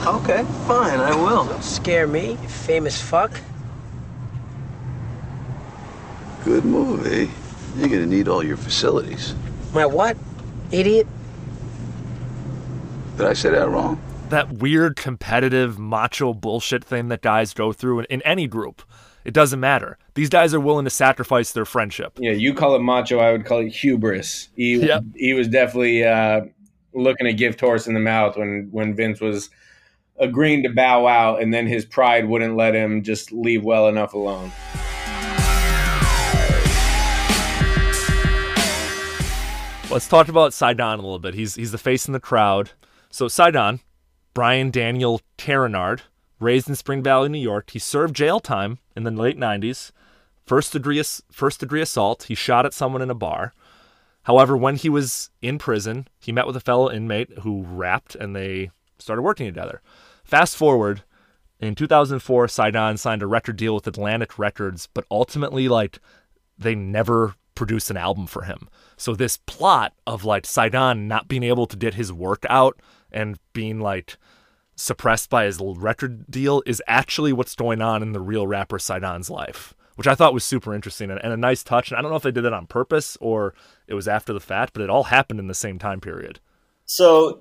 [0.06, 1.46] Okay, fine, I will.
[1.46, 3.32] Don't scare me, you famous fuck.
[6.44, 7.32] Good movie.
[7.78, 9.34] You're gonna need all your facilities.
[9.74, 10.18] My what?
[10.74, 11.08] Idiot?
[13.18, 14.02] Did I say that wrong?
[14.30, 18.82] That weird competitive macho bullshit thing that guys go through in, in any group.
[19.24, 19.98] It doesn't matter.
[20.16, 22.18] These guys are willing to sacrifice their friendship.
[22.20, 23.20] Yeah, you call it macho.
[23.20, 24.50] I would call it hubris.
[24.56, 25.04] He Yep.
[25.16, 26.42] he was definitely uh,
[26.94, 29.50] looking to give horse in the mouth when when Vince was
[30.20, 34.14] agreeing to bow out, and then his pride wouldn't let him just leave well enough
[34.14, 34.52] alone.
[39.94, 41.36] Let's talk about Saigon a little bit.
[41.36, 42.72] He's he's the face in the crowd.
[43.12, 43.80] So Saigon,
[44.34, 46.02] Brian Daniel Carenard,
[46.40, 47.70] raised in Spring Valley, New York.
[47.70, 49.92] He served jail time in the late '90s.
[50.48, 52.24] First degree first degree assault.
[52.24, 53.54] He shot at someone in a bar.
[54.24, 58.36] However, when he was in prison, he met with a fellow inmate who rapped, and
[58.36, 59.84] they started working together.
[60.24, 61.04] Fast forward,
[61.60, 66.00] in 2004, Saigon signed a record deal with Atlantic Records, but ultimately, like,
[66.58, 68.68] they never produced an album for him.
[68.98, 72.78] So this plot of like Saigon not being able to get his work out
[73.10, 74.18] and being like
[74.76, 79.30] suppressed by his record deal is actually what's going on in the real rapper Saigon's
[79.30, 81.90] life, which I thought was super interesting and, and a nice touch.
[81.90, 83.54] And I don't know if they did it on purpose or
[83.88, 86.42] it was after the fact, but it all happened in the same time period.
[86.84, 87.40] So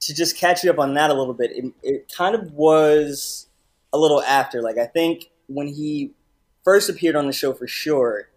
[0.00, 3.48] to just catch you up on that a little bit, it, it kind of was
[3.90, 4.60] a little after.
[4.60, 6.10] Like I think when he
[6.62, 8.28] first appeared on the show for sure,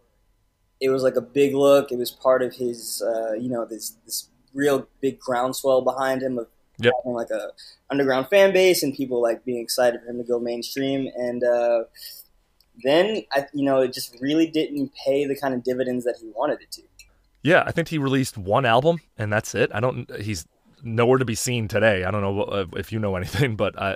[0.79, 1.91] it was like a big look.
[1.91, 6.37] It was part of his, uh, you know, this this real big groundswell behind him
[6.37, 6.47] of
[6.81, 6.93] Yep.
[7.03, 7.49] having like a
[7.89, 11.09] underground fan base and people like being excited for him to go mainstream.
[11.13, 11.83] And uh,
[12.83, 16.31] then I, you know, it just really didn't pay the kind of dividends that he
[16.33, 16.83] wanted it to.
[17.41, 19.71] Yeah, I think he released one album and that's it.
[19.73, 20.09] I don't.
[20.21, 20.45] He's
[20.83, 22.05] nowhere to be seen today.
[22.05, 23.95] I don't know uh, if you know anything, but I.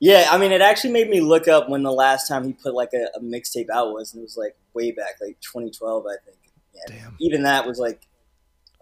[0.00, 2.74] Yeah, I mean, it actually made me look up when the last time he put
[2.74, 6.14] like a, a mixtape out was, and it was like way back, like 2012, I
[6.24, 6.36] think.
[6.88, 8.06] Yeah, Even that was like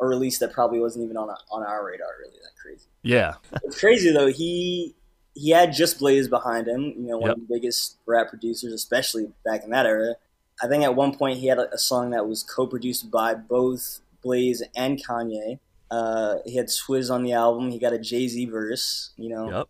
[0.01, 2.07] a release that probably wasn't even on on our radar.
[2.21, 2.87] Really, that crazy.
[3.03, 3.35] Yeah.
[3.65, 4.29] It's crazy though.
[4.29, 4.95] He
[5.35, 6.83] he had Just Blaze behind him.
[6.97, 7.37] You know, one Yep.
[7.37, 10.15] of the biggest rap producers, especially back in that era.
[10.63, 14.01] I think at one point he had a, a song that was co-produced by both
[14.23, 15.59] Blaze and Kanye.
[15.91, 17.71] Uh, he had Swizz on the album.
[17.73, 19.11] He got a Jay Z verse.
[19.17, 19.69] You know, Yep.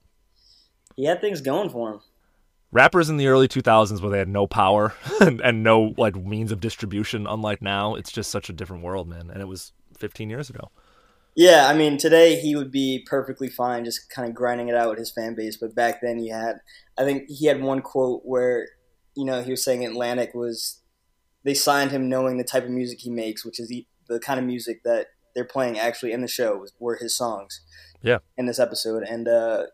[0.99, 2.01] He had things going for him.
[2.73, 6.53] rappers in the early 2000s where they had no power and, and no like means
[6.53, 10.29] of distribution unlike now it's just such a different world man and it was 15
[10.29, 10.71] years ago
[11.35, 14.91] Yeah, I mean, today he would be perfectly fine just kind of grinding it out
[14.91, 15.57] with his fan base.
[15.57, 16.57] But back then, he had,
[16.99, 18.67] I think he had one quote where,
[19.15, 20.83] you know, he was saying Atlantic was
[21.45, 24.41] they signed him knowing the type of music he makes, which is the, the kind
[24.41, 27.61] of music that they're playing actually in the show were his songs.
[28.03, 28.19] Yeah.
[28.37, 29.67] In this episode, and uh,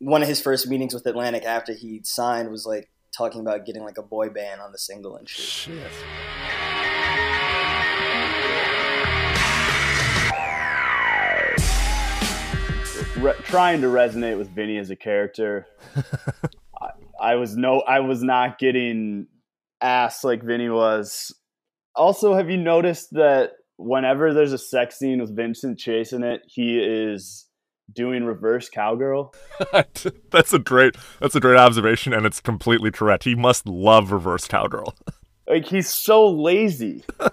[0.00, 3.84] one of his first meetings with Atlantic after he signed was like talking about getting
[3.84, 5.44] like a boy band on the single and shit.
[5.44, 5.76] Shit.
[13.22, 15.66] Re- trying to resonate with Vinny as a character.
[16.80, 19.26] I, I was no, I was not getting
[19.82, 21.34] ass like Vinny was.
[21.94, 26.78] Also, have you noticed that whenever there's a sex scene with Vincent chasing it, he
[26.78, 27.49] is
[27.94, 29.34] doing reverse cowgirl?
[30.30, 33.24] that's a great that's a great observation and it's completely correct.
[33.24, 34.94] He must love reverse cowgirl.
[35.46, 37.04] Like he's so lazy.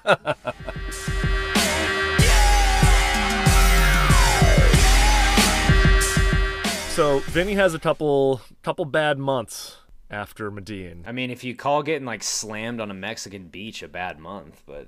[6.90, 9.78] so Vinny has a couple couple bad months
[10.10, 11.04] after Medellin.
[11.06, 14.64] I mean, if you call getting like slammed on a Mexican beach a bad month,
[14.66, 14.88] but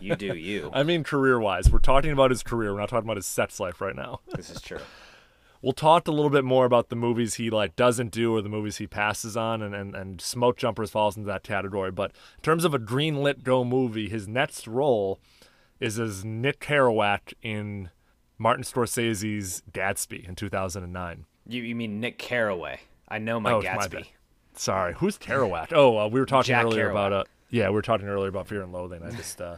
[0.02, 0.70] you do you.
[0.72, 2.72] I mean, career wise, we're talking about his career.
[2.74, 4.20] We're not talking about his sex life right now.
[4.34, 4.80] This is true.
[5.62, 8.48] we'll talk a little bit more about the movies he like doesn't do or the
[8.48, 11.90] movies he passes on, and and, and Smoke Jumpers falls into that category.
[11.92, 15.20] But in terms of a greenlit go movie, his next role
[15.80, 17.90] is as Nick Kerouac in
[18.38, 21.24] Martin Scorsese's Gatsby in 2009.
[21.46, 22.80] You you mean Nick Carraway?
[23.08, 23.90] I know my Oh, Gatsby.
[23.90, 24.06] bad.
[24.54, 25.72] Sorry, who's Kerouac?
[25.72, 26.90] Oh, uh, we were talking Jack earlier Kerouac.
[26.90, 29.02] about uh, yeah, we were talking earlier about Fear and Loathing.
[29.02, 29.56] I just uh,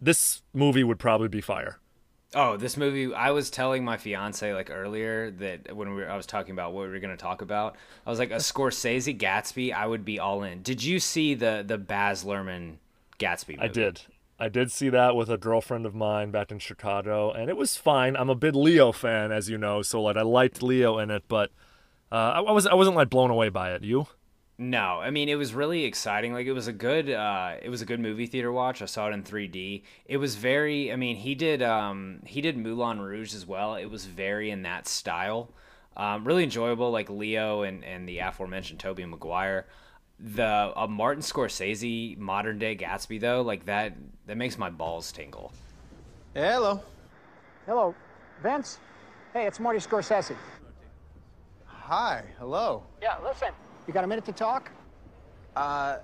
[0.00, 1.78] this movie would probably be fire.
[2.32, 3.12] Oh, this movie!
[3.12, 6.72] I was telling my fiance like earlier that when we were, I was talking about
[6.72, 9.72] what we were going to talk about, I was like a Scorsese Gatsby.
[9.72, 10.62] I would be all in.
[10.62, 12.76] Did you see the the Baz Luhrmann
[13.18, 13.56] Gatsby?
[13.56, 13.62] Movie?
[13.62, 14.02] I did.
[14.38, 17.76] I did see that with a girlfriend of mine back in Chicago, and it was
[17.76, 18.16] fine.
[18.16, 21.24] I'm a big Leo fan, as you know, so like I liked Leo in it,
[21.28, 21.50] but
[22.12, 23.82] uh, I, I was I wasn't like blown away by it.
[23.82, 24.06] You?
[24.58, 26.34] No, I mean it was really exciting.
[26.34, 28.82] Like it was a good, uh, it was a good movie theater watch.
[28.82, 29.82] I saw it in 3D.
[30.04, 30.92] It was very.
[30.92, 33.74] I mean, he did, um, he did Moulin Rouge as well.
[33.76, 35.50] It was very in that style.
[35.96, 39.66] Um, really enjoyable, like Leo and and the aforementioned Tobey Maguire.
[40.18, 43.94] The uh, Martin Scorsese modern day Gatsby though, like that,
[44.26, 45.54] that makes my balls tingle.
[46.34, 46.82] Hello.
[47.64, 47.94] Hello,
[48.42, 48.78] Vince.
[49.32, 50.36] Hey, it's Marty Scorsese.
[51.90, 52.22] Hi.
[52.38, 52.84] Hello.
[53.02, 53.48] Yeah, listen.
[53.88, 54.70] You got a minute to talk?
[55.56, 55.96] Uh,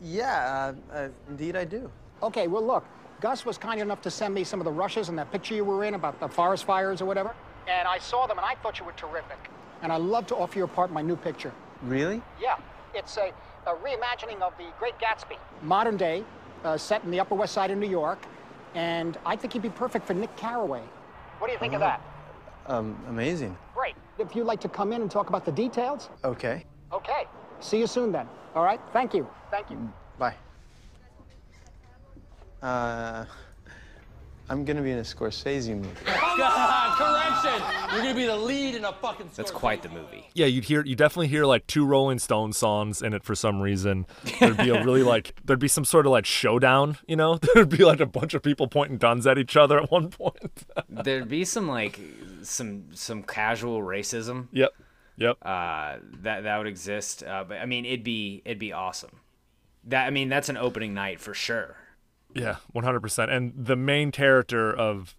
[0.00, 1.88] yeah, uh, uh, indeed I do.
[2.24, 2.84] Okay, well, look.
[3.20, 5.64] Gus was kind enough to send me some of the rushes and that picture you
[5.64, 7.36] were in about the forest fires or whatever.
[7.68, 9.38] And I saw them and I thought you were terrific.
[9.82, 11.52] And I'd love to offer you a part in my new picture.
[11.82, 12.20] Really?
[12.40, 12.56] Yeah,
[12.92, 13.32] it's a,
[13.68, 15.36] a reimagining of the Great Gatsby.
[15.62, 16.24] Modern day,
[16.64, 18.18] uh, set in the Upper West Side of New York.
[18.74, 20.82] And I think he'd be perfect for Nick Carraway.
[21.38, 22.00] What do you think of that?
[22.66, 23.56] Um, amazing.
[23.74, 23.94] Great.
[24.18, 26.08] If you'd like to come in and talk about the details.
[26.24, 26.64] Okay.
[26.92, 27.24] Okay.
[27.60, 28.28] See you soon then.
[28.54, 28.80] All right?
[28.92, 29.26] Thank you.
[29.50, 29.92] Thank you.
[30.18, 30.34] Bye.
[32.60, 33.24] Uh,
[34.48, 35.88] I'm gonna be in a Scorsese movie.
[36.04, 37.62] God, correction!
[37.92, 39.30] You're gonna be the lead in a fucking.
[39.34, 40.28] That's quite the movie.
[40.34, 43.60] Yeah, you'd hear you definitely hear like two Rolling Stone songs in it for some
[43.60, 44.06] reason.
[44.40, 47.38] There'd be a really like there'd be some sort of like showdown, you know?
[47.54, 50.64] There'd be like a bunch of people pointing guns at each other at one point.
[50.88, 51.98] There'd be some like
[52.42, 54.48] some some casual racism.
[54.52, 54.72] Yep.
[55.16, 55.38] Yep.
[55.42, 57.22] Uh, that that would exist.
[57.22, 59.20] Uh, but I mean, it'd be it'd be awesome.
[59.84, 61.76] That I mean, that's an opening night for sure.
[62.34, 63.30] Yeah, one hundred percent.
[63.30, 65.14] And the main character of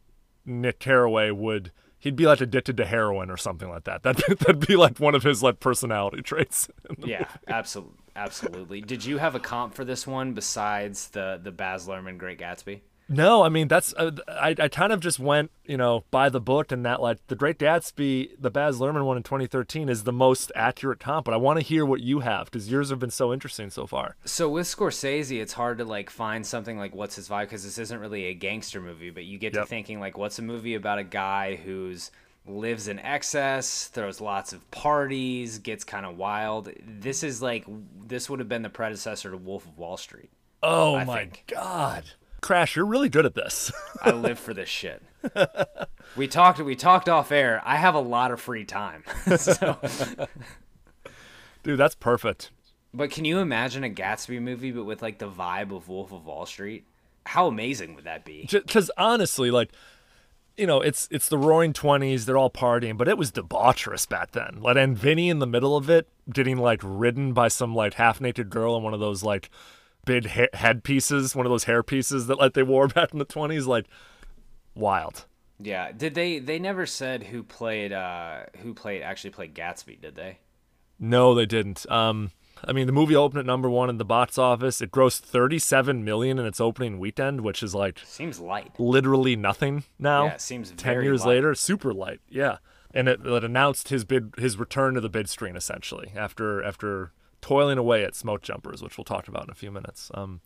[0.46, 4.04] Nick Carraway would he'd be like addicted to heroin or something like that.
[4.04, 6.68] That that'd be like one of his like personality traits.
[7.00, 8.82] Yeah, absolutely, absolutely.
[8.82, 12.82] Did you have a comp for this one besides the the Baz Luhrmann Great Gatsby?
[13.16, 16.40] No, I mean that's uh, I I kind of just went you know by the
[16.42, 20.14] book and that like the Great Gatsby, the Baz Luhrmann one in 2013 is the
[20.14, 21.26] most accurate comp.
[21.26, 23.86] But I want to hear what you have because yours have been so interesting so
[23.88, 24.16] far.
[24.26, 27.78] So with Scorsese, it's hard to like find something like what's his vibe because this
[27.78, 29.68] isn't really a gangster movie, but you get to Yep.
[29.68, 32.12] thinking like what's a movie about a guy who's
[32.46, 36.70] lives in excess, throws lots of parties, gets kind of wild.
[36.86, 37.66] This is like
[38.06, 40.30] this would have been the predecessor to Wolf of Wall Street.
[40.62, 41.44] Oh I my think.
[41.48, 42.04] god,
[42.44, 43.72] Crash, you're really good at this.
[44.02, 45.02] I live for this shit.
[46.16, 47.62] We talked we talked off air.
[47.66, 49.04] I have a lot of free time.
[49.38, 49.80] so,
[51.64, 52.52] Dude, that's perfect.
[52.94, 56.26] but can you imagine a Gatsby movie but with like the vibe of Wolf of
[56.26, 56.86] Wall Street?
[57.26, 58.48] How amazing would that be?
[58.52, 59.72] Because honestly, like,
[60.58, 62.26] you know, it's it's the Roaring Twenties.
[62.26, 64.58] They're all partying, but it was debaucherous back then.
[64.60, 68.22] Like, and Vinny in the middle of it, getting like ridden by some like half
[68.22, 69.50] naked girl in one of those like
[70.06, 73.20] big ha- head pieces, one of those hair pieces that like they wore back in
[73.20, 73.68] the twenties.
[73.68, 73.86] Like,
[74.76, 75.26] wild.
[75.60, 75.92] Yeah.
[75.92, 80.40] Did they they never said who played uh who played actually played Gatsby, did they?
[81.00, 81.90] No, they didn't.
[81.92, 82.32] Um,
[82.66, 84.80] I mean, the movie opened at number one in the box office.
[84.80, 89.84] It grossed 37 million in its opening weekend, which is like seems light, literally nothing
[90.00, 90.26] now.
[90.26, 91.36] Yeah, it seems ten very years light.
[91.36, 92.22] later, super light.
[92.30, 92.58] Yeah,
[92.94, 97.12] and it, it announced his bid, his return to the bid screen essentially after after
[97.44, 100.10] toiling away at Smoke Jumpers, which we'll talk about in a few minutes.
[100.14, 100.40] Um,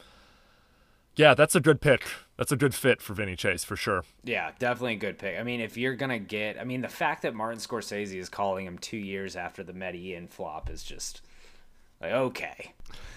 [1.16, 2.08] yeah, that's a good pick.
[2.38, 4.04] That's a good fit for Vinny Chase for sure.
[4.24, 5.40] Yeah, definitely a good pick.
[5.40, 8.66] I mean, if you're gonna get, I mean, the fact that Martin Scorsese is calling
[8.66, 11.22] him two years after the Medellin flop is just
[12.02, 12.74] like okay.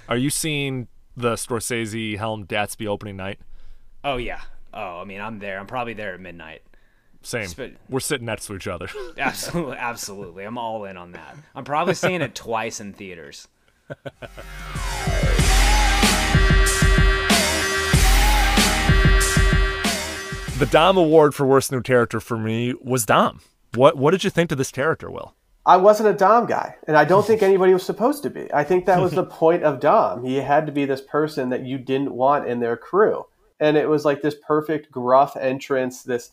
[0.08, 3.38] Are you seeing the Scorsese Helm Gatsby opening night?
[4.04, 4.42] Oh yeah.
[4.74, 5.58] Oh, I mean, I'm there.
[5.58, 6.62] I'm probably there at midnight.
[7.22, 7.76] Same.
[7.88, 8.88] We're sitting next to each other.
[9.18, 10.44] Absolutely, absolutely.
[10.44, 11.36] I'm all in on that.
[11.54, 13.46] I'm probably seeing it twice in theaters.
[20.58, 23.40] the Dom Award for Worst New Character for me was Dom.
[23.74, 25.34] What What did you think of this character, Will?
[25.66, 28.52] I wasn't a Dom guy, and I don't think anybody was supposed to be.
[28.52, 30.24] I think that was the point of Dom.
[30.24, 33.26] He had to be this person that you didn't want in their crew,
[33.58, 36.30] and it was like this perfect gruff entrance, this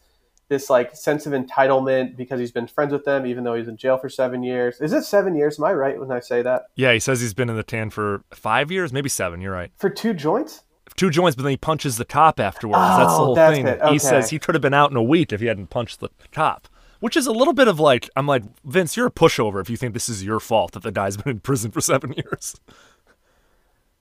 [0.50, 3.76] this like sense of entitlement because he's been friends with them, even though he's in
[3.78, 4.80] jail for seven years.
[4.80, 5.60] Is it seven years?
[5.60, 6.68] Am I right when I say that?
[6.76, 9.42] Yeah, he says he's been in the tan for five years, maybe seven.
[9.42, 9.72] You're right.
[9.78, 10.64] For two joints?
[10.96, 12.80] Two joints, but then he punches the cop afterwards.
[12.80, 13.68] that's the Oh, whole that's thing.
[13.68, 13.84] it.
[13.90, 16.10] He says he could have been out in a week if he hadn't punched the
[16.32, 16.68] cop.
[17.00, 19.78] Which is a little bit of like, I'm like, Vince, you're a pushover if you
[19.78, 22.56] think this is your fault that the guy's been in prison for seven years.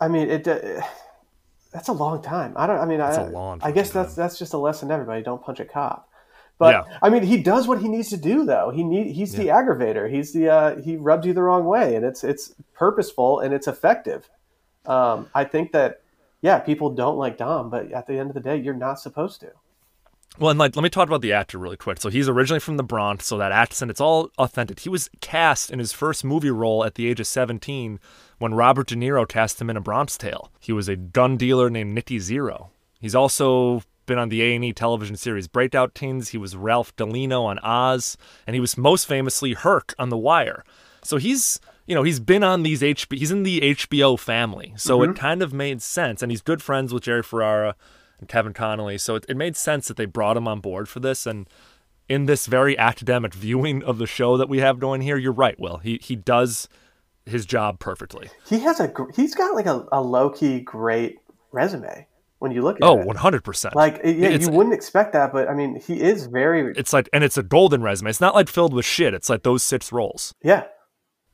[0.00, 0.46] I mean, it.
[0.48, 0.80] Uh,
[1.72, 2.54] that's a long time.
[2.56, 2.78] I don't.
[2.78, 5.22] I mean, That's I, a long I guess that's that's just a lesson to everybody.
[5.22, 6.08] Don't punch a cop.
[6.58, 6.98] But Yeah.
[7.02, 8.70] I mean, he does what he needs to do, though.
[8.70, 10.10] He need he's the aggravator.
[10.10, 13.68] He's the uh, he rubbed you the wrong way, and it's it's purposeful and it's
[13.68, 14.28] effective.
[14.86, 16.02] Um, I think that
[16.40, 19.40] yeah, people don't like Dom, but at the end of the day, you're not supposed
[19.40, 19.50] to.
[20.38, 21.98] Well, and like, let me talk about the actor really quick.
[21.98, 24.80] So he's originally from the Bronx, so that accent, it's all authentic.
[24.80, 27.98] He was cast in his first movie role at the age of 17
[28.38, 30.50] when Robert De Niro cast him in A Bronx Tale.
[30.60, 32.70] He was a gun dealer named Nicky Zero.
[33.00, 36.30] He's also been on the A&E television series Breakout Kings.
[36.30, 40.64] He was Ralph Galino on Oz, and he was most famously Herc on The Wire.
[41.02, 44.72] So he's, you know, he's been on these HBO, he's in the HBO family.
[44.76, 45.10] So Mhm.
[45.10, 47.76] it kind of made sense, and he's good friends with Jerry Ferrara
[48.18, 48.98] and Kevin Connolly.
[48.98, 51.26] So it, it made sense that they brought him on board for this.
[51.26, 51.48] And
[52.08, 55.58] in this very academic viewing of the show that we have going here, you're right,
[55.60, 55.78] Will.
[55.78, 56.68] He he does
[57.24, 58.30] his job perfectly.
[58.48, 61.18] He has a he's got like a, a low key great
[61.52, 62.06] resume
[62.38, 63.06] when you look at Oh, it.
[63.06, 63.74] 100%.
[63.74, 67.08] Like yeah, It's- you wouldn't expect that, but I mean, he is very It's like,
[67.12, 68.10] and it's a golden resume.
[68.10, 69.14] It's not like filled with shit.
[69.14, 70.34] It's like those six roles.
[70.42, 70.64] Yeah,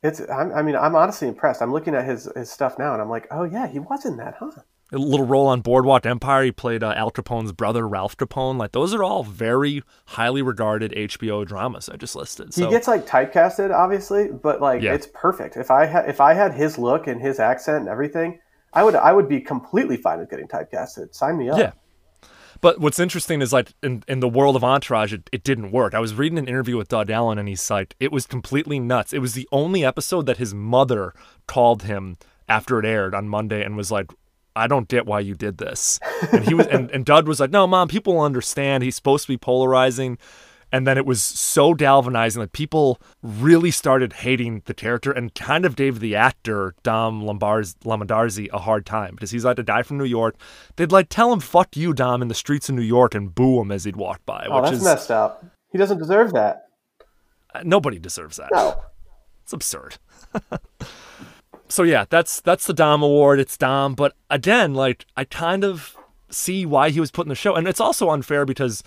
[0.02, 0.20] it's.
[0.30, 1.62] I'm, I mean, I'm honestly impressed.
[1.62, 4.16] I'm looking at his his stuff now, and I'm like, oh yeah, he was in
[4.18, 4.50] that, huh?
[4.94, 6.44] A little role on Boardwalk Empire.
[6.44, 8.58] He played uh, Al Capone's brother, Ralph Capone.
[8.58, 12.52] Like those are all very highly regarded HBO dramas I just listed.
[12.52, 14.92] So He gets like typecasted, obviously, but like Yeah.
[14.92, 15.56] it's perfect.
[15.56, 18.38] If I had if I had his look and his accent and everything,
[18.72, 21.14] I would I would be completely fine with getting typecasted.
[21.14, 21.58] Sign me up.
[21.58, 21.72] Yeah.
[22.60, 25.94] But what's interesting is like in, in the world of Entourage, it, it didn't work.
[25.94, 29.12] I was reading an interview with Doug Ellin and he's like, it was completely nuts.
[29.12, 31.12] It was the only episode that his mother
[31.48, 32.16] called him
[32.48, 34.12] after it aired on Monday and was like,
[34.54, 35.98] I don't get why you did this.
[36.30, 38.84] And he was and, and Doug was like, No, mom, people understand.
[38.84, 40.18] He's supposed to be polarizing.
[40.74, 45.66] And then it was so galvanizing that people really started hating the character and kind
[45.66, 49.82] of gave the actor Dom Lombarz- Lomandarzi a hard time because he's like a guy
[49.82, 50.34] from New York.
[50.76, 53.60] They'd like tell him "fuck you, Dom" in the streets of New York and boo
[53.60, 55.44] him as he'd walk by, Oh, which that's is messed up.
[55.72, 56.64] He doesn't deserve that.
[57.54, 58.48] uh, nobody deserves that.
[58.52, 58.82] No.
[59.42, 59.98] It's absurd.
[61.68, 63.40] so yeah, that's that's the Dom Award.
[63.40, 65.96] It's Dom, but again, like I kind of
[66.30, 68.82] see why he was put in the show, and it's also unfair because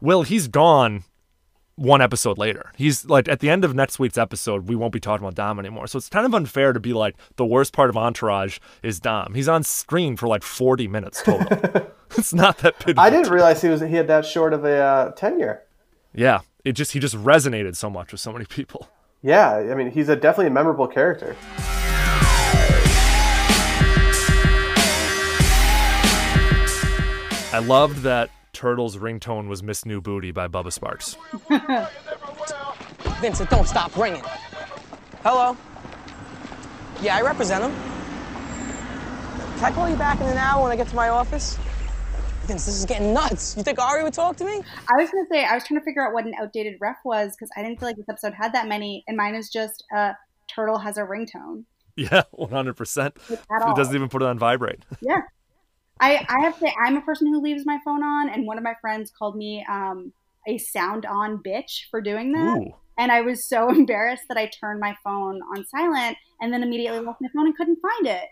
[0.00, 1.04] Will he's gone
[1.78, 2.72] one episode later.
[2.76, 5.58] He's like at the end of next week's episode, we won't be talking about Dom
[5.58, 5.86] anymore.
[5.86, 9.34] So it's kind of unfair to be like the worst part of Entourage is Dom.
[9.34, 11.46] He's on screen for like 40 minutes total.
[12.16, 12.98] it's not that big.
[12.98, 15.62] I didn't realize he was he had that short of a uh, tenure.
[16.14, 18.88] Yeah, it just he just resonated so much with so many people.
[19.22, 21.36] Yeah, I mean, he's a definitely a memorable character.
[27.50, 31.14] I loved that Turtle's ringtone was Miss New Booty by Bubba Sparxxx.
[33.20, 34.24] Vincent, don't stop ringing.
[35.22, 35.56] Hello?
[37.00, 37.70] Yeah, I represent him.
[39.58, 41.56] Can I call you back in an hour when I get to my office?
[42.46, 43.56] Vince, this is getting nuts.
[43.56, 44.54] You think Ari would talk to me?
[44.88, 47.36] I was gonna say I was trying to figure out what an outdated ref was
[47.36, 50.14] because I didn't feel like this episode had that many, and mine is just uh,
[50.52, 51.62] turtle has a ringtone.
[51.94, 53.30] Yeah, 100%.
[53.30, 54.84] It doesn't even put it on vibrate.
[55.00, 55.18] Yeah,
[56.00, 58.58] I I have to say I'm a person who leaves my phone on, and one
[58.58, 60.12] of my friends called me um,
[60.46, 62.58] a sound on bitch for doing that.
[62.58, 62.74] Ooh.
[62.96, 66.16] And I was so embarrassed that I turned my phone on silent.
[66.40, 68.24] and then immediately lost my phone and couldn't find it.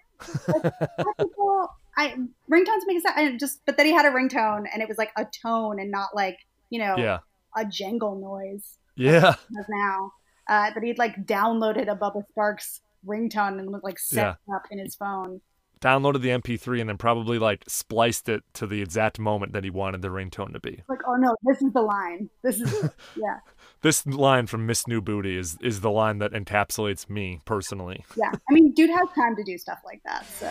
[0.48, 2.14] Like, people, I
[2.50, 3.14] ringtones make sense.
[3.16, 5.90] I just, but then he had a ringtone and it was like a tone and
[5.90, 6.38] not like
[6.70, 7.18] you know Yeah.
[7.56, 8.78] a jangle noise.
[8.96, 9.34] Yeah.
[9.68, 10.12] Now,
[10.48, 14.78] uh, but he'd like downloaded a Bubba Sparxxx ringtone and was like set up in
[14.78, 15.40] his phone.
[15.82, 19.68] Downloaded the MP3 and then probably like spliced it to the exact moment that he
[19.68, 20.82] wanted the ringtone to be.
[20.88, 22.30] Like, oh no, this is the line.
[22.42, 22.72] This is
[23.16, 23.38] yeah,
[23.82, 28.04] This line from Miss New Booty is is the line that encapsulates me personally.
[28.16, 28.30] yeah.
[28.32, 30.24] I mean, dude has time to do stuff like that.
[30.26, 30.46] So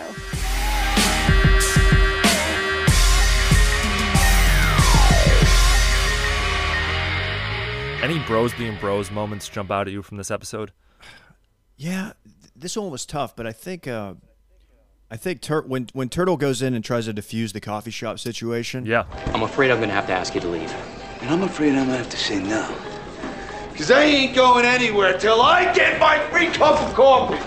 [8.01, 10.71] Any bros being bros moments jump out at you from this episode?
[11.77, 12.13] Yeah,
[12.55, 14.13] this one was tough, but I think uh,
[15.11, 18.17] I think Tur- when when Turtle goes in and tries to defuse the coffee shop
[18.17, 18.85] situation.
[18.87, 20.73] Yeah, I'm afraid I'm gonna have to ask you to leave.
[21.21, 22.75] And I'm afraid I'm gonna have to say no.
[23.71, 27.37] Because I ain't going anywhere till I get my free cup of coffee.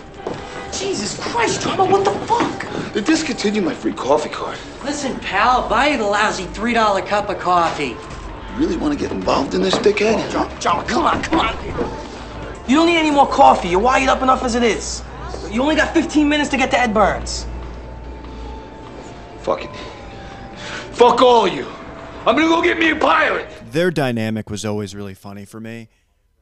[0.73, 2.93] Jesus Christ, Drama, what the fuck?
[2.93, 4.59] They discontinued my free coffee card.
[4.85, 7.97] Listen, pal, buy the lousy $3 cup of coffee.
[8.53, 10.31] You really want to get involved in this, dickhead?
[10.31, 11.57] John, John, come on, come on.
[12.69, 13.69] You don't need any more coffee.
[13.69, 15.03] You're wired up enough as it is.
[15.51, 17.47] You only got 15 minutes to get to Ed Burns.
[19.41, 19.75] Fuck it.
[20.93, 21.67] Fuck all of you.
[22.27, 23.49] I'm gonna go get me a pilot.
[23.71, 25.89] Their dynamic was always really funny for me.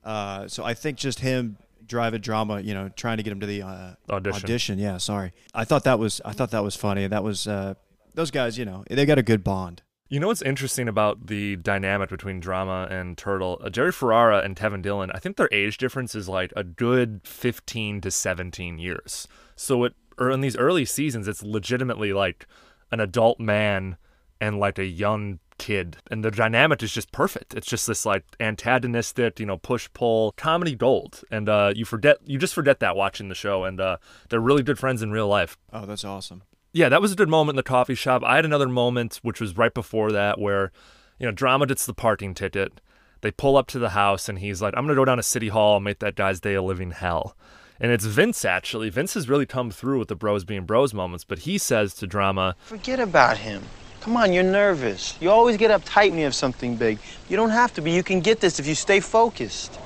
[0.03, 3.47] Uh, so I think just him driving drama, you know, trying to get him to
[3.47, 4.79] the uh, Audition.
[4.79, 5.33] Yeah, sorry.
[5.55, 7.07] I thought that was I thought that was funny.
[7.07, 7.75] That was uh,
[8.15, 8.59] those guys.
[8.59, 9.83] You know, they got a good bond.
[10.09, 13.61] You know what's interesting about the dynamic between Drama and Turtle?
[13.61, 17.23] Uh, Jerry Ferrara and Kevin Dillon, I think their age difference is like a good
[17.25, 19.27] 15 to 17 years.
[19.57, 22.47] So it or in these early seasons, it's legitimately like
[22.93, 23.97] an adult man
[24.41, 25.97] and like a young kid.
[26.09, 27.55] And the dynamic is just perfect.
[27.55, 31.23] It's just this like antagonistic, you know, push pull comedy gold.
[31.33, 33.65] And uh, you forget you just forget that watching the show.
[33.65, 33.97] And uh,
[34.29, 35.59] they're really good friends in real life.
[35.73, 36.45] Oh, that's awesome.
[36.77, 38.23] Yeah, that was a good moment in the coffee shop.
[38.23, 40.73] I had another moment, which was right before that, where,
[41.19, 42.83] you know, Drama gets the parking ticket.
[43.23, 45.23] They pull up to the house, and he's like, I'm going to go down to
[45.23, 47.35] City Hall and make that guy's day a living hell.
[47.81, 48.91] And it's Vince, actually.
[48.91, 52.07] Vince has really come through with the bros being bros moments, but he says to
[52.07, 53.63] Drama, Forget about him.
[54.03, 55.17] Come on, you're nervous.
[55.19, 56.99] You always get uptight when you have something big.
[57.31, 57.93] You don't have to be.
[57.93, 59.81] You can get this if you stay focused.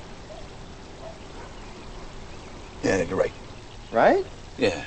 [2.83, 3.31] Yeah, you're right.
[3.93, 4.25] Right?
[4.57, 4.83] Yeah.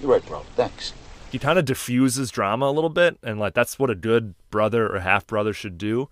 [0.00, 0.40] You're right, bro.
[0.56, 0.92] Thanks.
[1.30, 4.88] he kind of diffuses Drama a little bit, and like that's what a good brother
[4.94, 6.08] or half brother should do.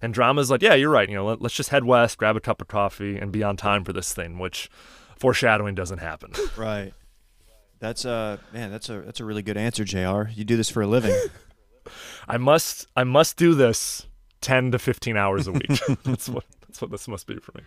[0.00, 1.08] And Drama's like, yeah, you're right.
[1.08, 3.56] You know, let, let's just head west, grab a cup of coffee, and be on
[3.56, 4.68] time for this thing, which
[5.16, 6.32] foreshadowing doesn't happen.
[6.56, 6.92] Right.
[7.80, 10.30] That's a man, that's a that's a really good answer, Jr.
[10.34, 11.14] You do this for a living.
[12.28, 14.06] I must I must do this
[14.40, 15.80] 10 to 15 hours a week.
[16.02, 17.62] that's what that's what this must be for me.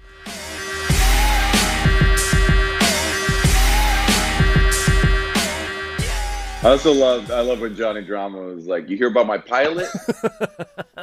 [6.63, 9.89] I also love I love when Johnny Drama was like, "You hear about my pilot?"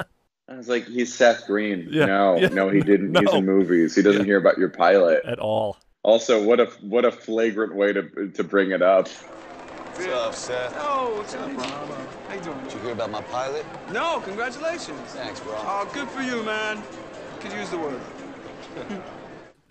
[0.49, 2.49] I was like, "He's Seth Green." Yeah, no, yeah.
[2.49, 3.19] no, he didn't.
[3.19, 3.97] He's in movies.
[3.97, 5.77] He doesn't hear about your pilot at all.
[6.05, 9.09] Also, what a what a flagrant way to to bring it up.
[9.09, 10.77] What's up, Seth?
[10.79, 11.65] Oh, what's up, bro?
[11.65, 12.63] How you doing?
[12.63, 13.67] Did you hear about my pilot?
[13.91, 15.01] No, congratulations.
[15.07, 15.55] Thanks, bro.
[15.57, 16.81] Oh, good for you, man.
[17.41, 18.01] Could use the word.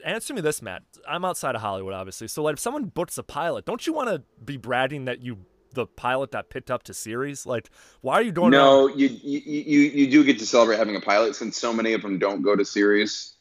[0.05, 0.83] Answer me this, Matt.
[1.07, 2.27] I'm outside of Hollywood, obviously.
[2.27, 5.37] So, like, if someone books a pilot, don't you want to be bragging that you
[5.77, 7.45] the pilot that picked up to series?
[7.45, 7.69] Like,
[8.01, 8.51] why are you going?
[8.51, 11.93] no, you, you you you do get to celebrate having a pilot since so many
[11.93, 13.35] of them don't go to series.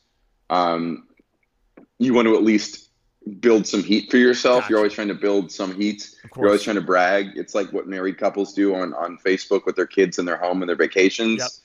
[0.50, 1.08] Um,
[1.98, 2.90] you want to at least
[3.40, 4.68] build some heat for yourself.
[4.68, 6.14] You're always trying to build some heat.
[6.36, 7.36] You're always trying to brag.
[7.36, 10.62] It's like what married couples do on on Facebook with their kids in their home
[10.62, 11.62] and their vacations.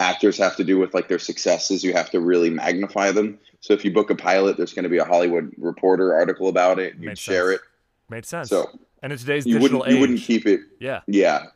[0.00, 1.84] Actors have to do with like their successes.
[1.84, 3.38] You have to really magnify them.
[3.60, 6.78] So if you book a pilot, there's going to be a Hollywood Reporter article about
[6.78, 6.96] it.
[6.98, 7.60] You share sense.
[7.60, 8.10] it.
[8.10, 8.48] Made sense.
[8.48, 8.70] So
[9.04, 10.60] and in today's you digital wouldn't you wouldn't keep it.
[10.80, 11.02] Yeah.
[11.06, 11.46] Yeah.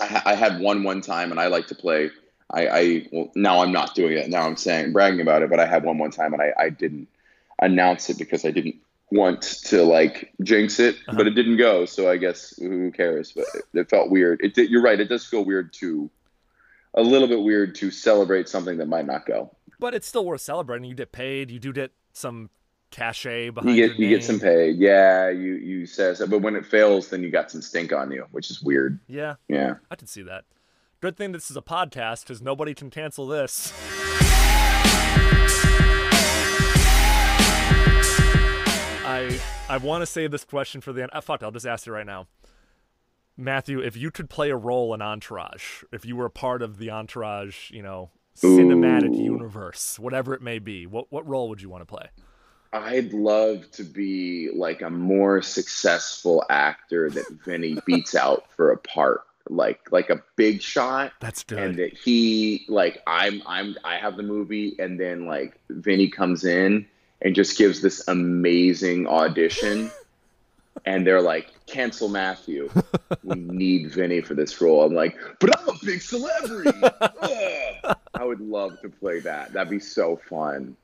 [0.00, 2.10] I, I had one one time, and I like to play.
[2.52, 4.28] I, I well now I'm not doing it.
[4.28, 6.68] Now I'm saying bragging about it, but I had one one time, and I, I
[6.70, 7.08] didn't
[7.60, 8.76] announce it because I didn't
[9.10, 11.16] want to like jinx it, Uh-huh.
[11.16, 11.86] but it didn't go.
[11.86, 13.32] So I guess who cares?
[13.32, 14.40] But it, it felt weird.
[14.44, 14.98] It did, you're right.
[15.00, 16.10] It does feel weird to
[16.94, 19.54] a little bit weird to celebrate something that might not go.
[19.78, 20.88] But it's still worth celebrating.
[20.88, 21.50] You get paid.
[21.50, 22.50] You do get some
[22.90, 24.10] cachet You get your you name.
[24.10, 24.70] get some pay.
[24.70, 28.10] Yeah, you you say so, but when it fails, then you got some stink on
[28.10, 28.98] you, which is weird.
[29.08, 29.34] Yeah.
[29.48, 29.74] Yeah.
[29.90, 30.44] I can see that.
[31.00, 33.72] Good thing this is a podcast because nobody can cancel this.
[39.08, 41.10] I I want to save this question for the end.
[41.12, 42.26] Uh, fuck, I'll just ask you right now.
[43.36, 46.78] Matthew, if you could play a role in Entourage, if you were a part of
[46.78, 49.22] the Entourage, you know, cinematic Ooh.
[49.22, 52.08] universe, whatever it may be, what what role would you want to play?
[52.84, 58.76] I'd love to be like a more successful actor that Vinny beats out for a
[58.78, 61.12] part, like like a big shot.
[61.20, 61.58] That's good.
[61.58, 66.44] And that he like I'm I'm I have the movie, and then like Vinny comes
[66.44, 66.86] in
[67.22, 69.90] and just gives this amazing audition.
[70.84, 72.70] and they're like, cancel Matthew.
[73.24, 74.84] We need Vinny for this role.
[74.84, 76.78] I'm like, but I'm a big celebrity.
[78.14, 79.52] I would love to play that.
[79.52, 80.76] That'd be so fun.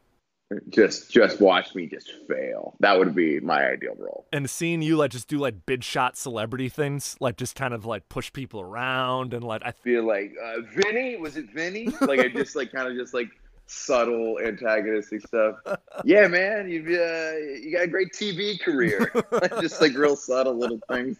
[0.68, 2.76] Just just watch me just fail.
[2.80, 4.26] That would be my ideal role.
[4.32, 7.84] And seeing you like just do like big shot celebrity things, like just kind of
[7.84, 11.16] like push people around and like I Feel like uh, Vinny?
[11.16, 11.88] Was it Vinny?
[12.00, 13.28] Like I just like kind of just like
[13.66, 15.56] subtle antagonistic stuff.
[16.04, 17.32] Yeah, man, you uh,
[17.62, 19.12] you got a great TV career.
[19.60, 21.18] just like real subtle little things.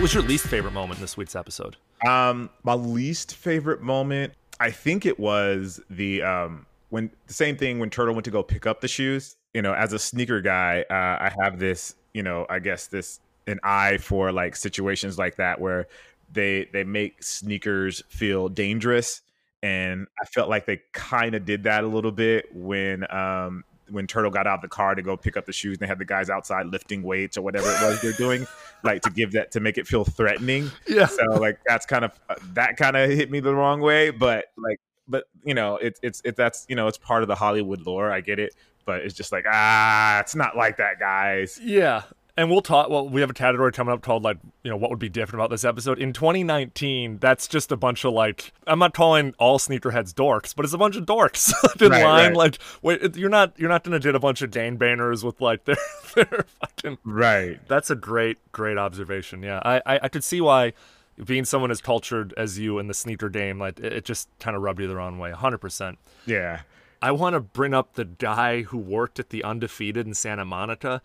[0.00, 1.76] What was your least favorite moment in this week's episode?
[2.08, 7.78] Um, my least favorite moment, I think it was the um when the same thing
[7.78, 9.36] when Turtle went to go pick up the shoes.
[9.52, 13.20] You know, as a sneaker guy, uh, I have this, you know, I guess this
[13.46, 15.86] an eye for like situations like that where
[16.32, 19.20] they they make sneakers feel dangerous
[19.62, 24.06] and I felt like they kind of did that a little bit when um when
[24.06, 25.98] Turtle got out of the car to go pick up the shoes and they had
[25.98, 28.46] the guys outside lifting weights or whatever it was they're doing,
[28.84, 30.70] like to give that to make it feel threatening.
[30.88, 31.06] Yeah.
[31.06, 34.46] So like that's kind of uh, that kind of hit me the wrong way, but
[34.56, 37.80] like but you know it's it's it that's you know it's part of the Hollywood
[37.82, 38.10] lore.
[38.10, 41.58] I get it, but it's just like ah, it's not like that, guys.
[41.62, 42.02] Yeah.
[42.36, 42.88] And we'll talk.
[42.88, 45.40] Well, we have a category coming up called like, you know, what would be different
[45.40, 47.18] about this episode in 2019.
[47.18, 50.78] That's just a bunch of like, I'm not calling all sneakerheads dorks, but it's a
[50.78, 51.52] bunch of dorks
[51.82, 52.28] in Right, line.
[52.30, 52.36] right.
[52.36, 55.64] Like, wait, you're not you're not gonna get a bunch of Dane banners with like
[55.66, 55.76] their
[56.14, 57.60] their fucking right.
[57.68, 59.42] That's a great great observation.
[59.42, 60.72] Yeah, I I, I could see why
[61.24, 64.56] being someone as cultured as you and the sneaker game, like it, it just kind
[64.56, 65.30] of rubbed you the wrong way.
[65.30, 65.58] 100.
[65.58, 66.60] percent Yeah.
[67.02, 71.00] I want to bring up the guy who worked at the Undefeated in Santa Monica.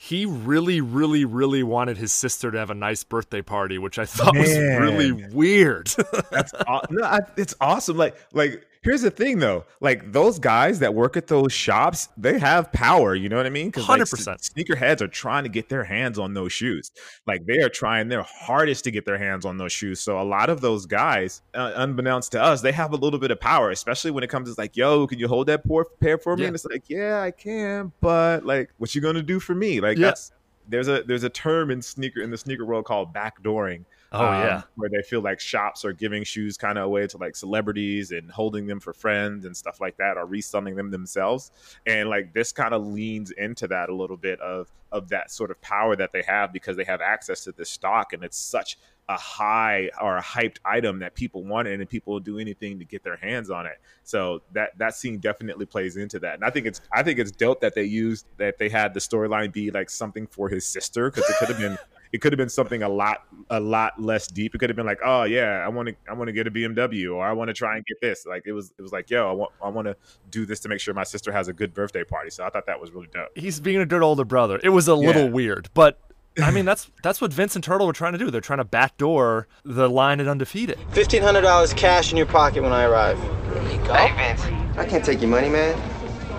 [0.00, 4.04] He really, really, really wanted his sister to have a nice birthday party, which I
[4.06, 5.88] thought was really weird.
[6.30, 7.96] That's aw- no, I, it's awesome.
[7.96, 12.38] Like like here's the thing though, like those guys that work at those shops, they
[12.38, 13.14] have power.
[13.14, 13.68] You know what I mean?
[13.68, 14.50] Because 100%.
[14.50, 16.90] sneakerheads are trying to get their hands on those shoes.
[17.26, 20.00] Like they are trying their hardest to get their hands on those shoes.
[20.00, 23.30] So a lot of those guys, uh, unbeknownst to us, they have a little bit
[23.30, 26.18] of power, especially when it comes to like, yo, can you hold that poor pair
[26.18, 26.42] for me?
[26.42, 26.46] Yeah.
[26.48, 29.80] And it's like, yeah, I can, but like, what you gonna do for me?
[29.80, 30.06] Like Yeah.
[30.06, 30.32] that's
[30.68, 33.84] there's a there's a term in sneaker in the sneaker world called backdooring.
[34.10, 34.56] Oh, yeah.
[34.56, 38.10] Um, where they feel like shops are giving shoes kind of away to like celebrities
[38.10, 41.50] and holding them for friends and stuff like that, or reselling them themselves.
[41.86, 45.50] And like this kind of leans into that a little bit of of that sort
[45.50, 48.78] of power that they have because they have access to this stock, and it's such
[49.10, 52.78] a high or a hyped item that people want it and people will do anything
[52.78, 53.80] to get their hands on it.
[54.04, 56.34] So that that scene definitely plays into that.
[56.34, 59.00] And I think it's I think it's dope that they used that they had the
[59.00, 61.78] storyline be like something for his sister because it could have been
[62.12, 64.54] it could have been something a lot a lot less deep.
[64.54, 66.50] It could have been like, oh yeah, I want to I want to get a
[66.50, 68.26] BMW or I want to try and get this.
[68.26, 69.96] Like it was it was like, yo, I want I want to
[70.30, 72.30] do this to make sure my sister has a good birthday party.
[72.30, 73.28] So I thought that was really dope.
[73.34, 74.60] He's being a good older brother.
[74.62, 75.98] It was a little weird, but
[76.42, 78.30] I mean that's that's what Vince and Turtle were trying to do.
[78.30, 80.78] They're trying to backdoor the line at undefeated.
[80.90, 83.20] Fifteen hundred dollars cash in your pocket when I arrive.
[83.48, 84.42] There Hey Vince,
[84.76, 85.80] I can't take your money, man.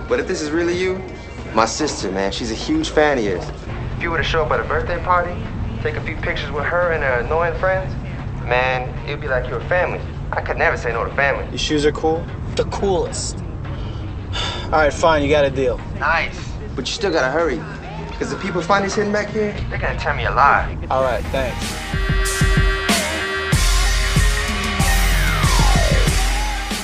[0.08, 1.04] But if this is really you,
[1.54, 3.44] my sister, man, she's a huge fan of yours.
[3.98, 5.36] If you were to show up at a birthday party,
[5.82, 7.94] take a few pictures with her and her annoying friends,
[8.46, 10.02] man, it'd be like you were family.
[10.32, 11.46] I could never say no to family.
[11.50, 12.26] Your shoes are cool.
[12.56, 13.38] The coolest.
[14.66, 15.24] All right, fine.
[15.24, 15.80] You got a deal.
[15.98, 16.52] Nice.
[16.76, 17.62] But you still gotta hurry.
[18.10, 20.78] Because if people find us hidden back here, they're gonna tell me a lie.
[20.92, 22.09] All right, thanks.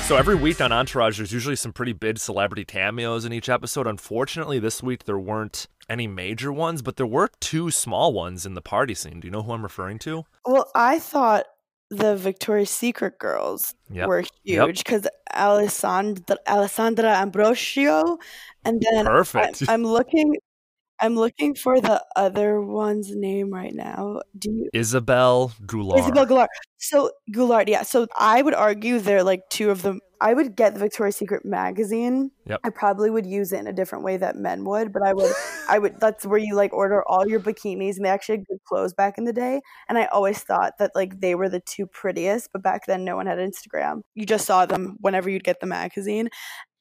[0.08, 3.88] So every week on Entourage, there's usually some pretty big celebrity cameos in each episode.
[3.88, 8.54] Unfortunately, this week there weren't any major ones, but there were two small ones in
[8.54, 9.20] the party scene.
[9.20, 10.24] Do you know who I'm referring to?
[10.46, 11.48] Well, I thought
[11.90, 14.08] the Victoria's Secret girls Yep.
[14.08, 18.20] were huge because Alessandra, Alessandra Ambrosio,
[18.64, 19.64] and then Perfect.
[19.68, 20.36] I, am looking,
[21.00, 24.22] I'm looking for the other one's name right now.
[24.38, 24.70] Do you?
[24.74, 26.00] Isabel Goulart.
[26.00, 26.48] Isabel Goulart.
[26.78, 27.84] So Goulart, yeah.
[27.84, 30.00] So I would argue they're like two of them.
[30.22, 32.32] I would get the Victoria's Secret magazine.
[32.46, 32.62] Yep.
[32.64, 35.32] I probably would use it in a different way that men would, but I would,
[35.68, 36.00] I would.
[36.00, 39.18] That's where you like order all your bikinis, and they actually had good clothes back
[39.18, 39.62] in the day.
[39.90, 43.18] And I always thought that like they were the two prettiest, but back then no
[43.18, 44.02] one had Instagram.
[44.14, 46.30] You just saw them whenever you'd get the magazine.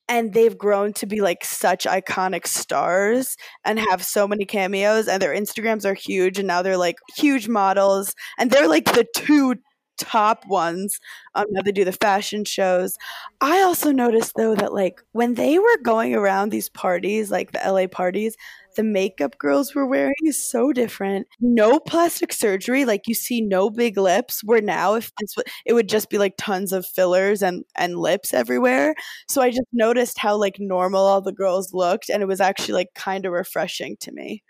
[0.09, 5.20] And they've grown to be like such iconic stars and have so many cameos, and
[5.20, 9.57] their Instagrams are huge, and now they're like huge models, and they're like the two
[9.96, 10.98] top ones.
[11.34, 12.96] Um, now they do the fashion shows.
[13.40, 17.61] I also noticed though that like when they were going around these parties, like the
[17.64, 18.36] LA parties,
[18.74, 21.26] the makeup girls were wearing is so different.
[21.40, 24.42] No plastic surgery, like you see no big lips.
[24.44, 25.34] Where now, if this
[25.66, 28.94] it would just be like tons of fillers and and lips everywhere.
[29.28, 32.74] So I just noticed how like normal all the girls looked, and it was actually
[32.74, 34.42] like kind of refreshing to me.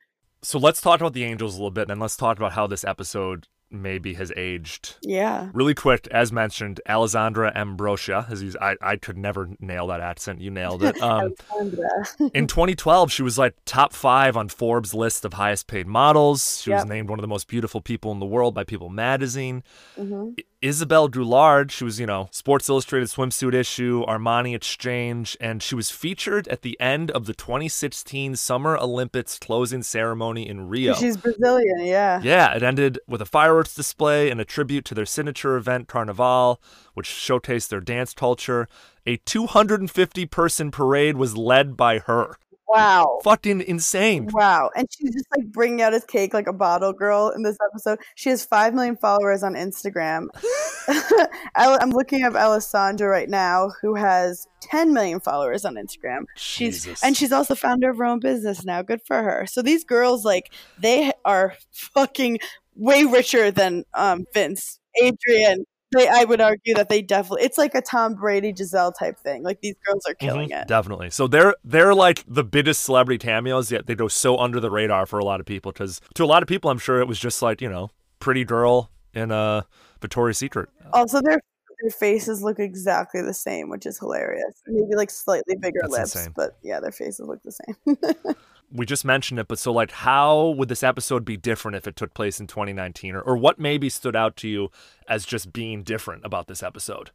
[0.42, 2.66] So let's talk about the Angels a little bit, and then let's talk about how
[2.66, 3.48] this episode
[3.82, 4.96] maybe has aged.
[5.02, 5.50] Yeah.
[5.52, 8.24] Really quick, as mentioned, Alessandra Ambrosio.
[8.28, 10.40] As he's, I, I could never nail that accent.
[10.40, 10.96] You nailed it.
[11.04, 11.34] Um,
[12.34, 16.62] in 2012, she was like top five on Forbes' list of highest paid models.
[16.62, 19.62] She was named one of the most beautiful people in the world by People magazine.
[19.98, 20.34] Mhm.
[20.64, 25.90] Isabel Goulart, she was, you know, Sports Illustrated swimsuit issue, Armani Exchange, and she was
[25.90, 30.94] featured at the end of the 2016 Summer Olympics closing ceremony in Rio.
[30.94, 32.18] She's Brazilian, yeah.
[32.22, 36.60] Yeah, it ended with a fireworks display and a tribute to their signature event, Carnival,
[36.94, 38.68] which showcased their dance culture.
[39.06, 42.36] A 250 person parade was led by her.
[42.68, 43.20] Wow.
[43.22, 44.28] Fucking insane.
[44.32, 44.70] Wow.
[44.74, 48.00] And she's just like bringing out his cake like a bottle girl in this episode.
[48.16, 50.26] She has 5 million followers on Instagram.
[51.56, 56.24] I'm looking up Alessandra right now, who has 10 million followers on Instagram.
[56.36, 57.04] She's Jesus.
[57.04, 58.82] and she's also founder of her own business now.
[58.82, 59.46] Good for her.
[59.46, 62.38] So these girls, like, they are fucking
[62.76, 65.64] way richer than um, Vince, Adrian.
[65.96, 67.44] They, I would argue that they definitely.
[67.44, 69.44] It's like a Tom Brady, Gisele type thing.
[69.44, 70.66] Like these girls are killing Mhm, it.
[70.68, 71.10] Definitely.
[71.10, 75.06] So they're they're like the biggest celebrity cameos, yet they go so under the radar
[75.06, 75.70] for a lot of people.
[75.70, 78.44] Because to a lot of people, I'm sure it was just like you know, pretty
[78.44, 79.66] girl in a
[80.00, 80.68] Victoria's Secret.
[80.92, 81.40] Also, their
[81.82, 84.62] their faces look exactly the same, which is hilarious.
[84.66, 86.32] Maybe like slightly bigger That's lips, insane.
[86.34, 88.34] but yeah, their faces look the same.
[88.74, 91.94] we just mentioned it, but so like, how would this episode be different if it
[91.96, 94.70] took place in 2019, or, or what maybe stood out to you
[95.08, 97.10] as just being different about this episode?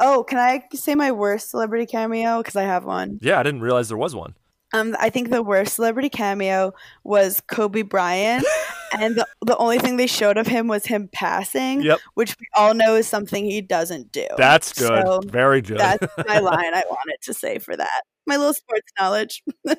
[0.00, 2.38] oh, can I say my worst celebrity cameo?
[2.38, 3.18] Because I have one.
[3.20, 4.34] Yeah, I didn't realize there was one.
[4.72, 6.72] Um, I think the worst celebrity cameo
[7.04, 8.44] was Kobe Bryant,
[8.98, 11.98] and the, the only thing they showed of him was him passing, Yep.
[12.14, 14.26] which we all know is something he doesn't do.
[14.36, 15.06] That's good.
[15.06, 15.78] So Very good.
[15.78, 18.02] That's my line I wanted to say for that.
[18.26, 19.42] My little sports knowledge.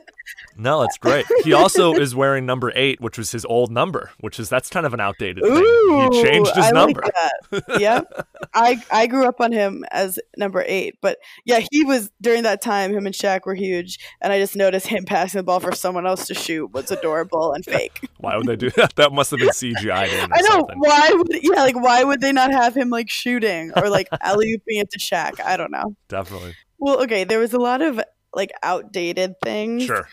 [0.57, 1.25] No, that's great.
[1.43, 4.85] He also is wearing number eight, which was his old number, which is that's kind
[4.85, 6.11] of an outdated Ooh, thing.
[6.11, 7.01] He changed his I number.
[7.01, 7.63] Like that.
[7.79, 8.27] yep.
[8.53, 12.61] I I grew up on him as number eight, but yeah, he was during that
[12.61, 12.91] time.
[12.91, 16.07] Him and Shaq were huge, and I just noticed him passing the ball for someone
[16.07, 18.01] else to shoot was adorable and fake.
[18.17, 18.95] Why would they do that?
[18.95, 20.27] That must have been CGI.
[20.31, 20.79] I know something.
[20.79, 24.55] why would yeah like why would they not have him like shooting or like alley
[24.57, 25.39] ooping it to Shaq?
[25.39, 25.95] I don't know.
[26.09, 26.55] Definitely.
[26.79, 28.01] Well, okay, there was a lot of
[28.37, 29.83] like outdated things.
[29.83, 30.07] Sure.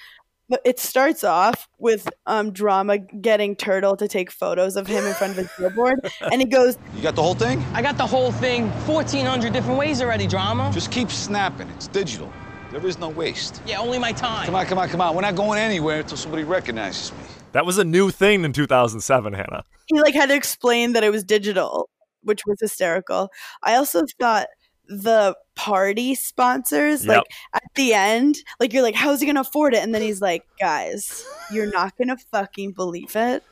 [0.49, 5.15] But it starts off with um, drama getting Turtle to take photos of him in
[5.15, 7.65] front of his billboard, and he goes, You got the whole thing?
[7.73, 10.71] I got the whole thing 1,400 different ways already, drama.
[10.75, 11.69] Just keep snapping.
[11.71, 12.31] It's digital.
[12.71, 13.63] There is no waste.
[13.67, 14.47] Yeah, only my time.
[14.47, 15.15] Come on, come on, come on.
[15.15, 17.19] We're not going anywhere until somebody recognizes me.
[17.53, 19.65] That was a new thing in 2007, Hannah.
[19.87, 21.89] he like had to explain that it was digital,
[22.23, 23.29] which was hysterical.
[23.63, 24.49] I also thought
[24.89, 27.17] the party sponsors, Yep.
[27.17, 27.25] like
[27.55, 29.83] at the end, like you're like, how's he gonna afford it?
[29.83, 33.43] And then he's like, guys, you're not gonna fucking believe it.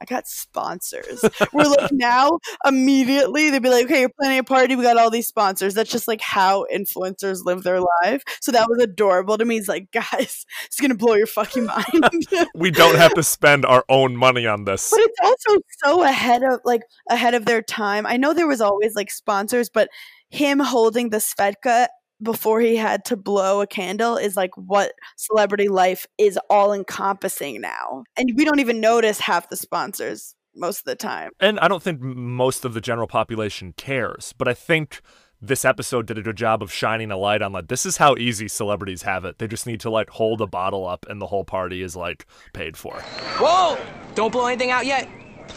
[0.00, 1.24] I got sponsors.
[1.52, 4.76] We're like now immediately they'd be like, okay, you're planning a party.
[4.76, 5.72] We got all these sponsors.
[5.72, 8.22] That's just like how influencers live their life.
[8.40, 9.54] So that was adorable to me.
[9.54, 11.84] He's like, guys, it's gonna blow your fucking mind.
[12.54, 14.90] We don't have to spend our own money on this.
[14.90, 18.04] But it's also so ahead of like ahead of their time.
[18.06, 19.88] I know there was always like sponsors, but
[20.34, 21.86] him holding the Svedka
[22.22, 27.60] before he had to blow a candle is like what celebrity life is all encompassing
[27.60, 28.04] now.
[28.16, 31.30] And we don't even notice half the sponsors most of the time.
[31.40, 35.02] And I don't think most of the general population cares, but I think
[35.40, 38.16] this episode did a good job of shining a light on like this is how
[38.16, 39.38] easy celebrities have it.
[39.38, 42.26] They just need to like hold a bottle up and the whole party is like
[42.52, 42.94] paid for.
[43.38, 43.78] Whoa!
[44.14, 45.08] Don't blow anything out yet.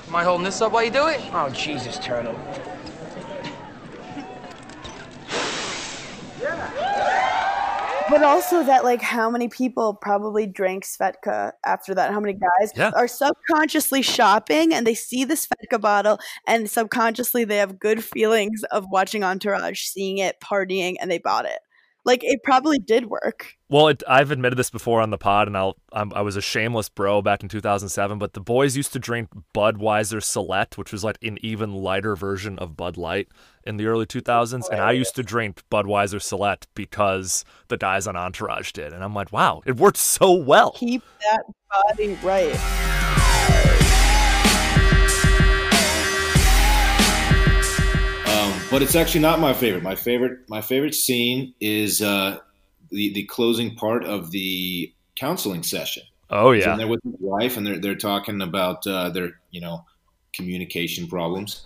[0.07, 1.21] Am I holding this up while you do it?
[1.31, 2.37] Oh, Jesus, Turtle.
[8.09, 12.11] But also that like how many people probably drank Svedka after that?
[12.13, 12.91] How many guys Yeah.
[12.95, 18.63] are subconsciously shopping and they see the Svedka bottle and subconsciously they have good feelings
[18.71, 21.59] of watching Entourage, seeing it, partying, and they bought it.
[22.07, 23.57] Like it probably did work.
[23.69, 26.41] Well, it, I've admitted this before on the pod, and I'll I'm, I was a
[26.41, 28.17] shameless bro back in 2007.
[28.17, 32.57] But the boys used to drink Budweiser Select, which was like an even lighter version
[32.59, 33.27] of Bud Light
[33.65, 38.15] in the early 2000s, and I used to drink Budweiser Select because the guys on
[38.15, 40.71] Entourage did, and I'm like, wow, it worked so well.
[40.71, 43.16] Keep that body right.
[48.69, 49.83] But it's actually not my favorite.
[49.83, 52.39] My favorite my favorite scene is uh,
[52.89, 56.03] the the closing part of the counseling session.
[56.29, 56.73] Oh yeah.
[56.73, 59.85] in there with his wife, and they're they're talking about uh, their you know
[60.33, 61.65] communication problems,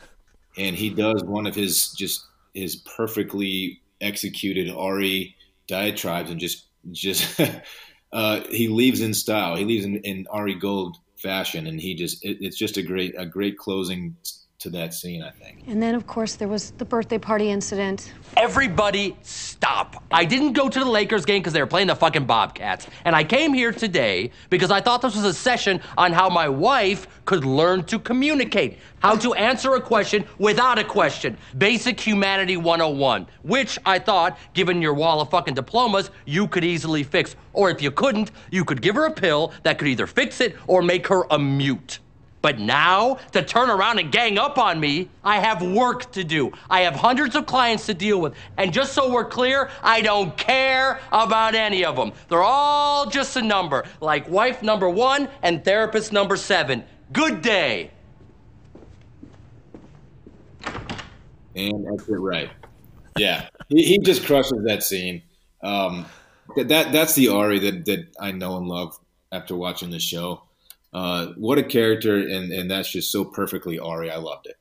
[0.57, 5.35] and he does one of his just his perfectly executed Ari
[5.67, 7.39] diatribes, and just just
[8.13, 9.55] uh, he leaves in style.
[9.55, 13.15] He leaves in, in Ari Gold fashion, and he just it, it's just a great
[13.17, 14.15] a great closing
[14.61, 15.23] to that scene.
[15.23, 15.63] I think.
[15.67, 18.13] And then, of course, there was the birthday party incident.
[18.37, 20.03] Everybody stop.
[20.11, 22.87] I didn't go to the Lakers game because they were playing the fucking Bobcats.
[23.03, 26.47] And I came here today because I thought this was a session on how my
[26.47, 31.37] wife could learn to communicate, how to answer a question without a question.
[31.57, 37.03] Basic Humanity 101, which I thought, given your wall of fucking diplomas, you could easily
[37.03, 37.35] fix.
[37.53, 40.55] Or if you couldn't, you could give her a pill that could either fix it
[40.67, 41.99] or make her a mute.
[42.41, 46.51] But now, to turn around and gang up on me, I have work to do.
[46.69, 48.33] I have hundreds of clients to deal with.
[48.57, 52.13] And just so we're clear, I don't care about any of them.
[52.29, 56.83] They're all just a number, like wife number one and therapist number seven.
[57.13, 57.91] Good day.
[61.55, 62.49] And that's it, right?
[63.17, 65.21] Yeah, he, he just crushes that scene.
[65.61, 66.05] Um,
[66.55, 68.97] that, that that's the Ari that that I know and love
[69.31, 70.43] after watching the show.
[70.93, 74.11] Uh, what a character, and and that's just so perfectly Ari.
[74.11, 74.55] I loved it.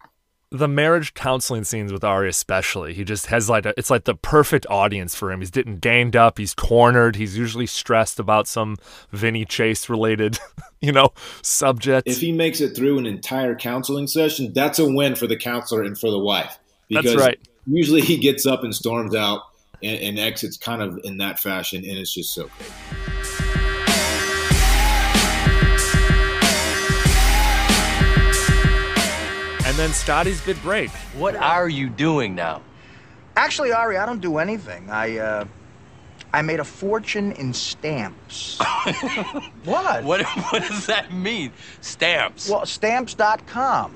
[0.53, 4.16] the marriage counseling scenes with Ari especially, he just has like a, it's like the
[4.16, 5.41] perfect audience for him.
[5.41, 8.76] He's getting ganged up, he's cornered, he's usually stressed about some
[9.12, 10.39] Vinny Chase related,
[10.81, 11.12] you know,
[11.43, 12.09] subject.
[12.09, 15.83] If he makes it through an entire counseling session, that's a win for the counselor
[15.83, 16.59] and for the wife.
[16.91, 17.39] That's Because right.
[17.66, 19.43] Usually he gets up and storms out
[19.85, 23.20] and, and exits kind of in that fashion, and it's just so great.
[29.81, 30.91] Then Scotty's big break.
[31.16, 32.61] What are you doing now?
[33.35, 34.91] Actually, Ari, I don't do anything.
[34.91, 35.45] I, uh,
[36.35, 38.59] I made a fortune in stamps.
[39.64, 40.05] what?
[40.05, 41.53] What, what does that mean?
[41.81, 42.51] Stamps.
[42.51, 43.95] Well, stamps.com.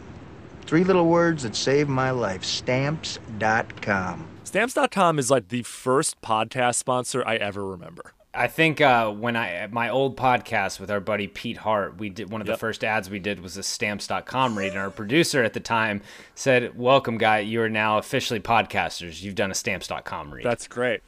[0.62, 2.44] Three little words that saved my life.
[2.44, 4.26] Stamps.com.
[4.44, 8.13] Stamps.com is like the first podcast sponsor I ever remember.
[8.36, 12.30] I think uh, when I my old podcast with our buddy Pete Hart, we did
[12.30, 15.52] one of the first ads we did was a stamps.com read, and our producer at
[15.52, 16.02] the time
[16.34, 17.40] said, "Welcome, guy.
[17.40, 19.22] You are now officially podcasters.
[19.22, 21.00] You've done a stamps.com read." That's great.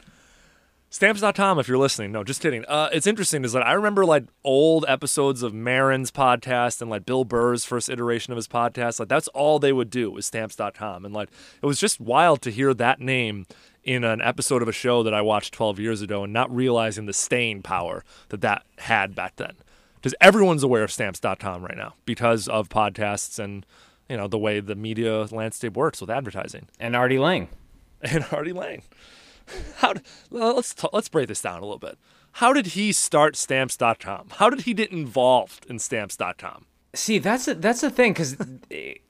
[0.88, 2.12] Stamps.com, if you're listening.
[2.12, 2.64] No, just kidding.
[2.66, 7.04] Uh, it's interesting is that I remember like old episodes of Maron's podcast and like
[7.04, 9.00] Bill Burr's first iteration of his podcast.
[9.00, 11.04] Like that's all they would do was Stamps.com.
[11.04, 11.28] And like
[11.60, 13.46] it was just wild to hear that name
[13.86, 17.06] in an episode of a show that I watched 12 years ago and not realizing
[17.06, 19.54] the staying power that that had back then.
[19.94, 23.64] Because everyone's aware of Stamps.com right now because of podcasts and,
[24.08, 26.68] you know, the way the media landscape works with advertising.
[26.78, 27.48] and Artie Lange.
[28.02, 28.82] And Artie Lange.
[29.76, 29.94] How
[30.30, 31.96] let's t- let's break this down a little bit.
[32.32, 34.28] How did he start stamps.com?
[34.32, 36.66] How did he get involved in stamps.com?
[36.96, 38.36] See, that's a, that's the thing because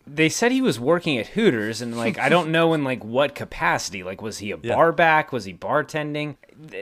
[0.06, 3.34] they said he was working at Hooters, and like I don't know in like what
[3.34, 4.02] capacity.
[4.02, 5.32] Like, was he a bar back?
[5.32, 6.36] Was he bartending?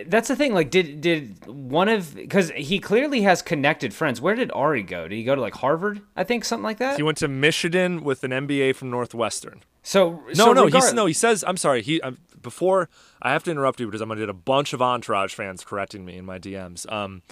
[0.06, 0.54] That's the thing.
[0.54, 4.20] Like, did did one of because he clearly has connected friends.
[4.20, 5.06] Where did Ari go?
[5.06, 6.00] Did he go to like Harvard?
[6.16, 6.96] I think something like that.
[6.96, 9.62] He went to Michigan with an MBA from Northwestern.
[9.82, 11.04] So No, so no, regard- he's no.
[11.06, 12.88] He says, "I'm sorry." He um, before
[13.20, 16.04] I have to interrupt you because I'm gonna get a bunch of Entourage fans correcting
[16.04, 16.90] me in my DMs.
[16.90, 17.22] Um,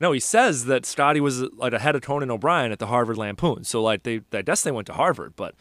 [0.00, 3.64] no, he says that Scotty was like ahead of Conan O'Brien at the Harvard Lampoon.
[3.64, 5.54] So like they, I guess they went to Harvard, but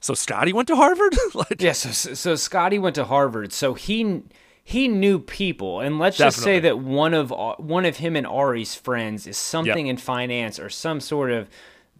[0.00, 1.14] so Scotty went to Harvard.
[1.34, 4.22] like, yeah, so so Scotty went to Harvard, so he
[4.64, 8.26] he knew people, and let's just say that one of uh, one of him and
[8.26, 11.48] Ari's friends is something in finance or some sort of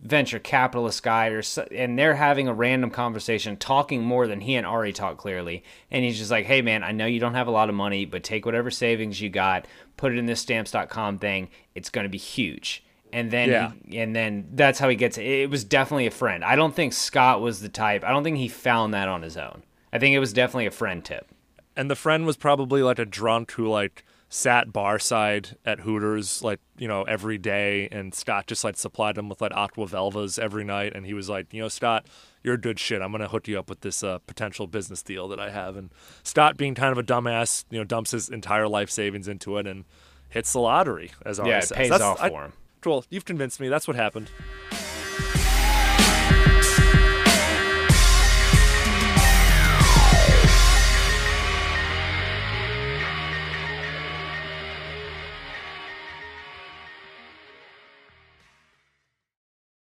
[0.03, 4.67] venture capitalist guy, or and they're having a random conversation, talking more than he and
[4.67, 7.53] Ari talk clearly, and he's just like, "Hey man, I know you don't have a
[7.53, 11.49] lot of money, but take whatever savings you got, put it in this stamps.com thing.
[11.75, 12.85] It's going to be huge."
[13.15, 13.73] And then, Yeah.
[13.89, 15.27] he, and then that's how he gets it.
[15.27, 16.43] It was definitely a friend.
[16.43, 18.03] I don't think Scott was the type.
[18.05, 19.63] I don't think he found that on his own.
[19.93, 21.27] I think it was definitely a friend tip.
[21.77, 26.43] and the friend was probably like a drunk who like sat bar side at Hooters
[26.43, 30.39] like you know every day, and Scott just like supplied him with like aqua velvas
[30.39, 32.07] every night, and he was like, you know, Scott,
[32.43, 33.03] you're a good shit.
[33.03, 35.91] I'm gonna hook you up with this uh, potential business deal that I have, and
[36.23, 39.67] Scott, being kind of a dumbass, you know, dumps his entire life savings into it
[39.67, 39.85] and
[40.31, 41.77] hits the lottery, as Yeah, it says.
[41.77, 42.53] pays That's- off I- for him.
[42.87, 43.69] Well, you've convinced me.
[43.69, 44.31] That's what happened.